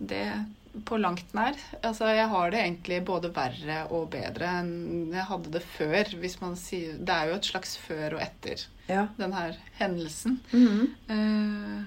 det 0.00 0.84
på 0.86 0.98
langt 1.00 1.32
nær. 1.34 1.54
Altså, 1.82 2.06
jeg 2.14 2.28
har 2.28 2.50
det 2.50 2.60
egentlig 2.60 3.04
både 3.04 3.30
verre 3.34 3.78
og 3.90 4.10
bedre 4.12 4.46
enn 4.60 5.12
jeg 5.12 5.24
hadde 5.28 5.50
det 5.50 5.62
før. 5.62 6.04
Hvis 6.20 6.40
man 6.40 6.54
sier 6.56 6.98
Det 6.98 7.08
er 7.14 7.28
jo 7.30 7.34
et 7.38 7.48
slags 7.48 7.76
før 7.76 8.14
og 8.14 8.20
etter 8.20 8.66
Ja. 8.88 9.06
den 9.18 9.32
her 9.32 9.56
hendelsen. 9.78 10.40
Mhm. 10.52 10.94
Eh, 11.08 11.84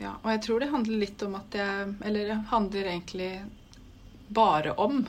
ja, 0.00 0.16
og 0.22 0.30
jeg 0.32 0.42
tror 0.42 0.62
det 0.62 0.70
handler 0.72 1.02
litt 1.04 1.22
om 1.22 1.36
at 1.38 1.54
jeg 1.54 1.90
Eller 2.02 2.30
det 2.32 2.38
handler 2.50 2.88
egentlig 2.90 3.30
bare 4.34 4.72
om 4.80 5.04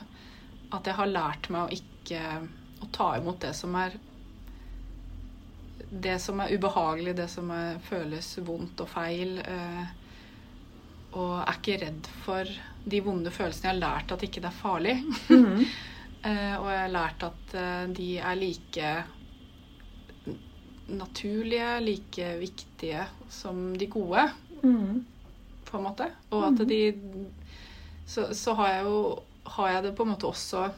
at 0.74 0.86
jeg 0.86 0.98
har 0.98 1.10
lært 1.10 1.48
meg 1.50 1.66
å 1.66 1.74
ikke 1.74 2.22
Å 2.84 2.90
ta 2.94 3.08
imot 3.18 3.40
det 3.42 3.52
som 3.56 3.74
er 3.78 3.96
Det 5.90 6.16
som 6.22 6.42
er 6.42 6.54
ubehagelig, 6.54 7.16
det 7.18 7.28
som 7.30 7.50
er, 7.54 7.78
føles 7.82 8.32
vondt 8.42 8.80
og 8.82 8.88
feil. 8.90 9.36
Eh, 9.38 9.84
og 11.16 11.34
er 11.38 11.52
ikke 11.60 11.76
redd 11.80 12.08
for 12.24 12.50
de 12.84 13.00
vonde 13.06 13.30
følelsene. 13.30 13.68
Jeg 13.68 13.70
har 13.70 13.78
lært 13.84 14.14
at 14.16 14.24
ikke 14.26 14.42
det 14.42 14.50
er 14.50 14.58
farlig. 14.62 14.96
Mhm. 15.30 15.62
Eh, 16.26 16.56
og 16.58 16.64
jeg 16.66 16.80
har 16.80 16.90
lært 16.90 17.22
at 17.22 17.52
eh, 17.54 17.82
de 17.94 18.06
er 18.18 18.38
like 18.40 18.92
naturlige, 20.88 21.68
like 21.84 22.30
viktige 22.40 23.04
som 23.30 23.76
de 23.78 23.86
gode, 23.86 24.24
Mhm. 24.66 25.04
på 25.66 25.78
en 25.78 25.86
måte. 25.86 26.10
Og 26.30 26.44
at 26.46 26.60
de 26.68 26.80
så, 28.06 28.28
så 28.34 28.54
har 28.54 28.68
jeg 28.76 28.84
jo 28.86 28.98
har 29.56 29.72
jeg 29.72 29.82
det 29.86 29.92
på 29.96 30.02
en 30.02 30.12
måte 30.12 30.26
også 30.26 30.68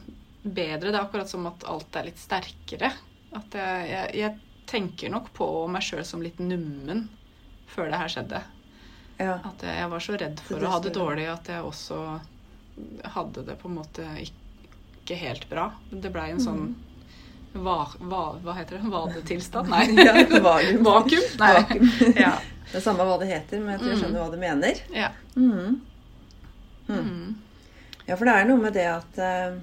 bedre. 0.43 0.89
Det 0.89 0.95
er 0.95 1.01
akkurat 1.01 1.29
som 1.29 1.47
at 1.49 1.65
alt 1.69 1.95
er 1.97 2.09
litt 2.09 2.21
sterkere. 2.21 2.91
At 3.37 3.55
jeg, 3.57 3.89
jeg, 3.89 4.15
jeg 4.17 4.65
tenker 4.69 5.13
nok 5.13 5.31
på 5.33 5.47
meg 5.71 5.85
sjøl 5.85 6.05
som 6.05 6.21
litt 6.21 6.39
nummen 6.41 7.07
før 7.69 7.89
det 7.89 8.01
her 8.01 8.13
skjedde. 8.13 8.41
Ja. 9.19 9.39
At 9.43 9.65
jeg, 9.65 9.77
jeg 9.81 9.91
var 9.93 10.05
så 10.05 10.17
redd 10.21 10.43
for 10.45 10.63
å 10.63 10.73
ha 10.73 10.81
det 10.83 10.93
dårlig 10.95 11.25
at 11.29 11.49
jeg 11.51 11.65
også 11.65 11.99
hadde 13.15 13.43
det 13.49 13.57
på 13.59 13.69
en 13.69 13.79
måte 13.81 14.05
ikke 14.23 15.17
helt 15.19 15.49
bra. 15.49 15.69
Det 15.91 16.13
blei 16.13 16.29
en 16.33 16.43
sånn 16.43 16.69
va, 17.53 17.77
var, 17.99 18.39
Hva 18.43 18.53
heter 18.57 18.77
det? 18.77 18.91
Vadetilstand? 18.93 19.69
Nei. 19.69 19.85
Ja, 20.05 20.13
vakuum. 20.43 20.83
Vakuum? 20.89 21.27
Nei. 21.39 21.51
Vakuum. 21.57 21.91
Ja. 22.25 22.33
Det 22.69 22.77
er 22.77 22.83
samme 22.85 23.05
hva 23.09 23.15
det 23.17 23.31
heter, 23.31 23.59
men 23.63 23.71
jeg 23.73 23.79
tror 23.81 23.89
jeg 23.89 23.97
Mm. 23.97 24.03
skjønner 24.03 24.21
hva 24.21 24.31
du 24.31 24.37
mener. 24.37 24.81
ja. 24.93 25.09
Mm. 25.35 25.79
Mm. 26.89 27.35
Ja, 28.07 28.15
for 28.17 28.25
det 28.25 28.33
er 28.33 28.47
noe 28.49 28.57
med 28.61 28.73
det 28.73 28.85
at 28.89 29.17
eh, 29.21 29.57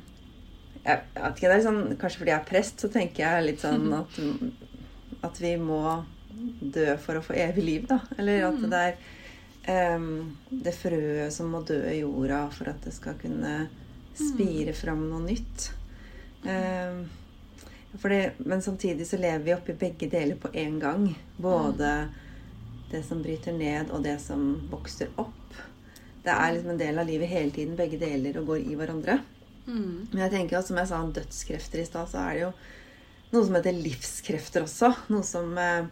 jeg, 0.87 1.01
jeg 1.17 1.31
ikke, 1.33 1.49
det 1.51 1.55
er 1.57 1.63
sånn, 1.65 1.81
Kanskje 1.99 2.21
fordi 2.21 2.31
jeg 2.31 2.39
er 2.41 2.49
prest, 2.51 2.83
så 2.85 2.91
tenker 2.95 3.25
jeg 3.25 3.47
litt 3.49 3.63
sånn 3.65 3.89
at, 3.97 4.21
at 5.27 5.41
vi 5.43 5.57
må 5.59 5.81
dø 6.61 6.93
for 7.03 7.19
å 7.19 7.25
få 7.27 7.35
evig 7.43 7.65
liv, 7.67 7.87
da. 7.91 7.99
Eller 8.21 8.45
at 8.47 8.61
det 8.71 8.83
er 9.67 9.97
um, 9.97 10.37
det 10.51 10.75
frøet 10.79 11.35
som 11.35 11.51
må 11.51 11.63
dø 11.67 11.81
i 11.91 11.99
jorda 12.05 12.45
for 12.55 12.71
at 12.71 12.83
det 12.87 12.95
skal 12.95 13.17
kunne 13.19 13.57
spire 14.15 14.75
fram 14.77 15.03
noe 15.11 15.25
nytt. 15.27 15.71
Em, 16.47 17.01
for 17.95 18.13
det, 18.13 18.37
men 18.39 18.63
samtidig 18.63 19.07
så 19.09 19.19
lever 19.21 19.45
vi 19.45 19.55
oppi 19.55 19.75
begge 19.79 20.09
deler 20.11 20.37
på 20.41 20.49
én 20.53 20.81
gang. 20.81 21.09
Både 21.37 22.09
det 22.91 23.03
som 23.07 23.23
bryter 23.23 23.53
ned, 23.57 23.91
og 23.91 24.05
det 24.05 24.19
som 24.23 24.69
vokser 24.71 25.11
opp. 25.17 25.61
Det 26.27 26.35
er 26.35 26.53
liksom 26.53 26.75
en 26.75 26.81
del 26.81 26.99
av 26.99 27.07
livet 27.07 27.31
hele 27.31 27.55
tiden, 27.55 27.77
begge 27.79 27.99
deler, 28.01 28.41
og 28.41 28.53
går 28.53 28.65
i 28.67 28.79
hverandre. 28.79 29.21
Mm. 29.67 30.09
Men 30.13 30.25
jeg 30.25 30.35
tenker 30.35 30.59
at, 30.59 30.69
som 30.69 30.79
jeg 30.79 30.91
sa 30.91 31.03
om 31.03 31.15
dødskrefter 31.15 31.83
i 31.83 31.87
stad, 31.87 32.11
så 32.11 32.23
er 32.23 32.35
det 32.35 32.43
jo 32.45 32.51
noe 33.33 33.47
som 33.47 33.57
heter 33.59 33.79
livskrefter 33.79 34.67
også. 34.67 34.93
Noe 35.15 35.27
som 35.27 35.55
eh, 35.59 35.89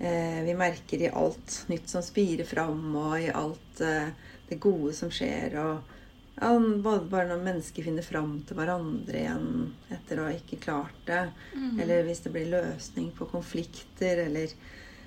eh, 0.00 0.40
vi 0.46 0.56
merker 0.58 1.04
i 1.04 1.12
alt 1.12 1.64
nytt 1.72 1.90
som 1.92 2.04
spirer 2.04 2.48
fram, 2.48 2.86
og 2.96 3.18
i 3.20 3.32
alt 3.32 3.84
eh, 3.84 4.12
det 4.48 4.60
gode 4.62 4.94
som 4.96 5.12
skjer. 5.12 5.58
Og 5.60 5.93
ja, 6.40 6.50
både 6.58 7.06
bare 7.10 7.28
når 7.30 7.42
mennesker 7.44 7.86
finner 7.86 8.02
fram 8.06 8.36
til 8.46 8.56
hverandre 8.58 9.20
igjen 9.20 9.48
etter 9.94 10.18
å 10.20 10.26
ha 10.28 10.34
ikke 10.34 10.58
klart 10.64 10.96
det, 11.06 11.20
Mm. 11.54 11.80
eller 11.80 12.02
hvis 12.04 12.20
det 12.24 12.32
blir 12.34 12.50
løsning 12.50 13.12
på 13.14 13.28
konflikter, 13.30 14.24
eller 14.26 14.48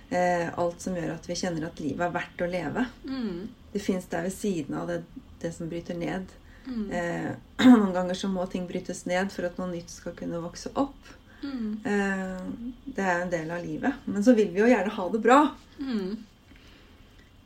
eh, 0.09 0.47
alt 0.57 0.81
som 0.81 0.95
gjør 0.95 1.15
at 1.17 1.27
vi 1.27 1.35
kjenner 1.35 1.67
at 1.67 1.79
livet 1.83 2.05
er 2.07 2.13
verdt 2.15 2.41
å 2.41 2.47
leve. 2.51 2.85
Mm. 3.05 3.47
Det 3.73 3.81
fins 3.83 4.05
der 4.07 4.23
ved 4.23 4.33
siden 4.33 4.75
av 4.79 4.87
det, 4.87 5.01
det 5.41 5.51
som 5.53 5.67
bryter 5.69 5.95
ned. 5.99 6.31
Mm. 6.67 6.91
Eh, 6.91 7.31
noen 7.67 7.93
ganger 7.93 8.15
så 8.15 8.29
må 8.31 8.45
ting 8.51 8.67
brytes 8.67 9.05
ned 9.05 9.31
for 9.35 9.47
at 9.49 9.57
noe 9.59 9.67
nytt 9.71 9.91
skal 9.91 10.15
kunne 10.15 10.39
vokse 10.43 10.71
opp. 10.79 11.11
Mm. 11.43 11.79
Eh, 11.85 12.71
det 12.95 13.03
er 13.03 13.21
en 13.21 13.29
del 13.35 13.51
av 13.51 13.63
livet. 13.65 13.99
Men 14.05 14.23
så 14.23 14.33
vil 14.33 14.49
vi 14.55 14.63
jo 14.63 14.71
gjerne 14.71 14.95
ha 14.95 15.09
det 15.11 15.21
bra. 15.27 15.41
Mm. 15.79 16.17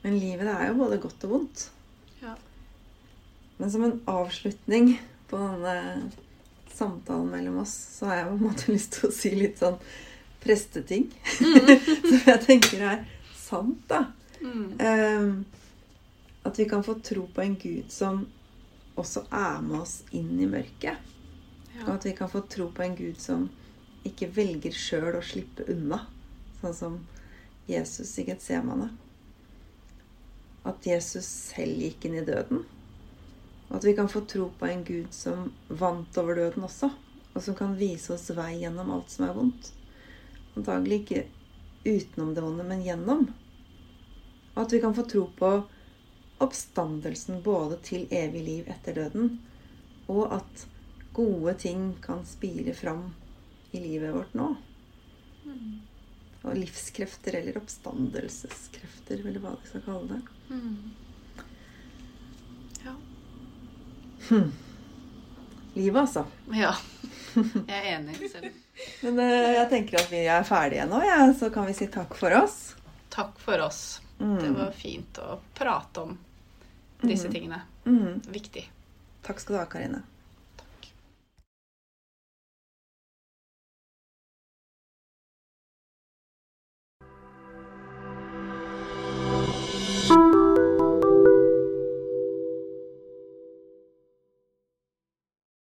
Men 0.03 0.19
livet 0.19 0.47
det 0.47 0.53
er 0.55 0.69
jo 0.71 0.79
både 0.79 1.01
godt 1.01 1.25
og 1.27 1.33
vondt. 1.35 1.65
Ja. 2.21 2.37
Men 3.61 3.71
som 3.71 3.83
en 3.83 3.99
avslutning 4.09 4.95
på 5.29 5.37
denne 5.37 6.11
samtalen 6.73 7.27
mellom 7.29 7.59
oss, 7.61 7.73
så 7.97 8.07
har 8.09 8.15
jeg 8.15 8.25
på 8.25 8.33
en 8.33 8.41
måte 8.47 8.71
lyst 8.73 8.95
til 8.95 9.05
å 9.05 9.13
si 9.13 9.31
litt 9.37 9.61
sånn 9.61 9.77
presteting. 10.41 11.03
som 11.37 12.25
jeg 12.25 12.41
tenker 12.47 12.81
er 12.89 13.03
sant, 13.37 13.83
da. 13.85 14.07
Mm. 14.41 14.65
Eh, 14.81 15.29
at 16.49 16.57
vi 16.57 16.65
kan 16.73 16.81
få 16.81 16.97
tro 17.05 17.27
på 17.29 17.45
en 17.45 17.53
Gud 17.61 17.93
som 17.93 18.23
også 18.97 19.27
er 19.29 19.61
med 19.61 19.83
oss 19.83 19.95
inn 20.09 20.33
i 20.41 20.49
mørket. 20.49 20.97
Og 21.85 21.93
at 21.99 22.09
vi 22.09 22.15
kan 22.17 22.33
få 22.33 22.41
tro 22.49 22.71
på 22.73 22.87
en 22.87 22.97
Gud 22.97 23.21
som 23.21 23.45
ikke 24.09 24.33
velger 24.41 24.73
sjøl 24.73 25.21
å 25.21 25.21
slippe 25.21 25.69
unna. 25.69 26.01
Sånn 26.65 26.77
som 26.81 26.99
Jesus 27.69 28.17
i 28.17 28.25
Getsemane. 28.33 28.89
At 30.65 30.81
Jesus 30.81 31.29
selv 31.29 31.77
gikk 31.77 32.09
inn 32.09 32.23
i 32.25 32.25
døden. 32.25 32.65
Og 33.71 33.77
at 33.79 33.87
vi 33.87 33.95
kan 33.95 34.09
få 34.11 34.25
tro 34.27 34.49
på 34.59 34.67
en 34.67 34.83
Gud 34.83 35.13
som 35.15 35.47
vant 35.67 36.17
over 36.19 36.35
døden 36.35 36.67
også. 36.67 36.91
Og 37.31 37.43
som 37.43 37.55
kan 37.55 37.77
vise 37.79 38.11
oss 38.13 38.27
vei 38.35 38.57
gjennom 38.59 38.91
alt 38.91 39.13
som 39.13 39.29
er 39.29 39.37
vondt. 39.37 39.71
Antagelig 40.59 40.97
ikke 41.01 41.21
utenom 41.85 42.33
det 42.35 42.43
vonde, 42.43 42.65
men 42.67 42.83
gjennom. 42.83 43.29
Og 44.53 44.59
at 44.65 44.75
vi 44.75 44.81
kan 44.83 44.95
få 44.97 45.05
tro 45.07 45.23
på 45.39 45.51
oppstandelsen 46.41 47.39
både 47.45 47.77
til 47.85 48.07
evig 48.11 48.43
liv 48.43 48.69
etter 48.73 48.97
døden, 48.97 49.37
og 50.11 50.33
at 50.41 50.65
gode 51.15 51.53
ting 51.61 51.93
kan 52.03 52.25
spire 52.27 52.73
fram 52.75 53.11
i 53.71 53.79
livet 53.79 54.11
vårt 54.15 54.33
nå. 54.35 54.49
Og 56.41 56.57
livskrefter, 56.57 57.37
eller 57.39 57.59
oppstandelseskrefter, 57.61 59.21
eller 59.21 59.39
hva 59.43 59.53
vi 59.61 59.69
skal 59.69 59.85
kalle 59.85 60.17
det. 60.17 60.21
Mm. 60.49 60.91
Ja. 62.83 62.95
Livet, 65.73 66.01
altså. 66.01 66.25
ja. 66.53 66.73
Jeg 67.67 67.77
er 67.77 67.85
enig. 67.95 68.17
Selv. 68.31 68.51
Men 69.05 69.19
uh, 69.19 69.51
jeg 69.55 69.69
tenker 69.71 70.01
at 70.01 70.11
vi 70.11 70.25
er 70.27 70.47
ferdige 70.47 70.85
nå, 70.89 70.99
ja. 71.05 71.23
så 71.37 71.51
kan 71.53 71.67
vi 71.69 71.75
si 71.77 71.87
takk 71.91 72.15
for 72.19 72.35
oss. 72.41 72.59
Takk 73.13 73.39
for 73.39 73.63
oss. 73.63 74.01
Mm. 74.19 74.37
Det 74.41 74.51
var 74.57 74.75
fint 74.75 75.21
å 75.23 75.39
prate 75.57 76.05
om 76.05 76.17
disse 77.01 77.31
tingene. 77.31 77.63
Mm. 77.85 78.21
Viktig. 78.29 78.67
Takk 79.25 79.39
skal 79.41 79.55
du 79.55 79.61
ha, 79.61 79.67
Karine. 79.69 80.03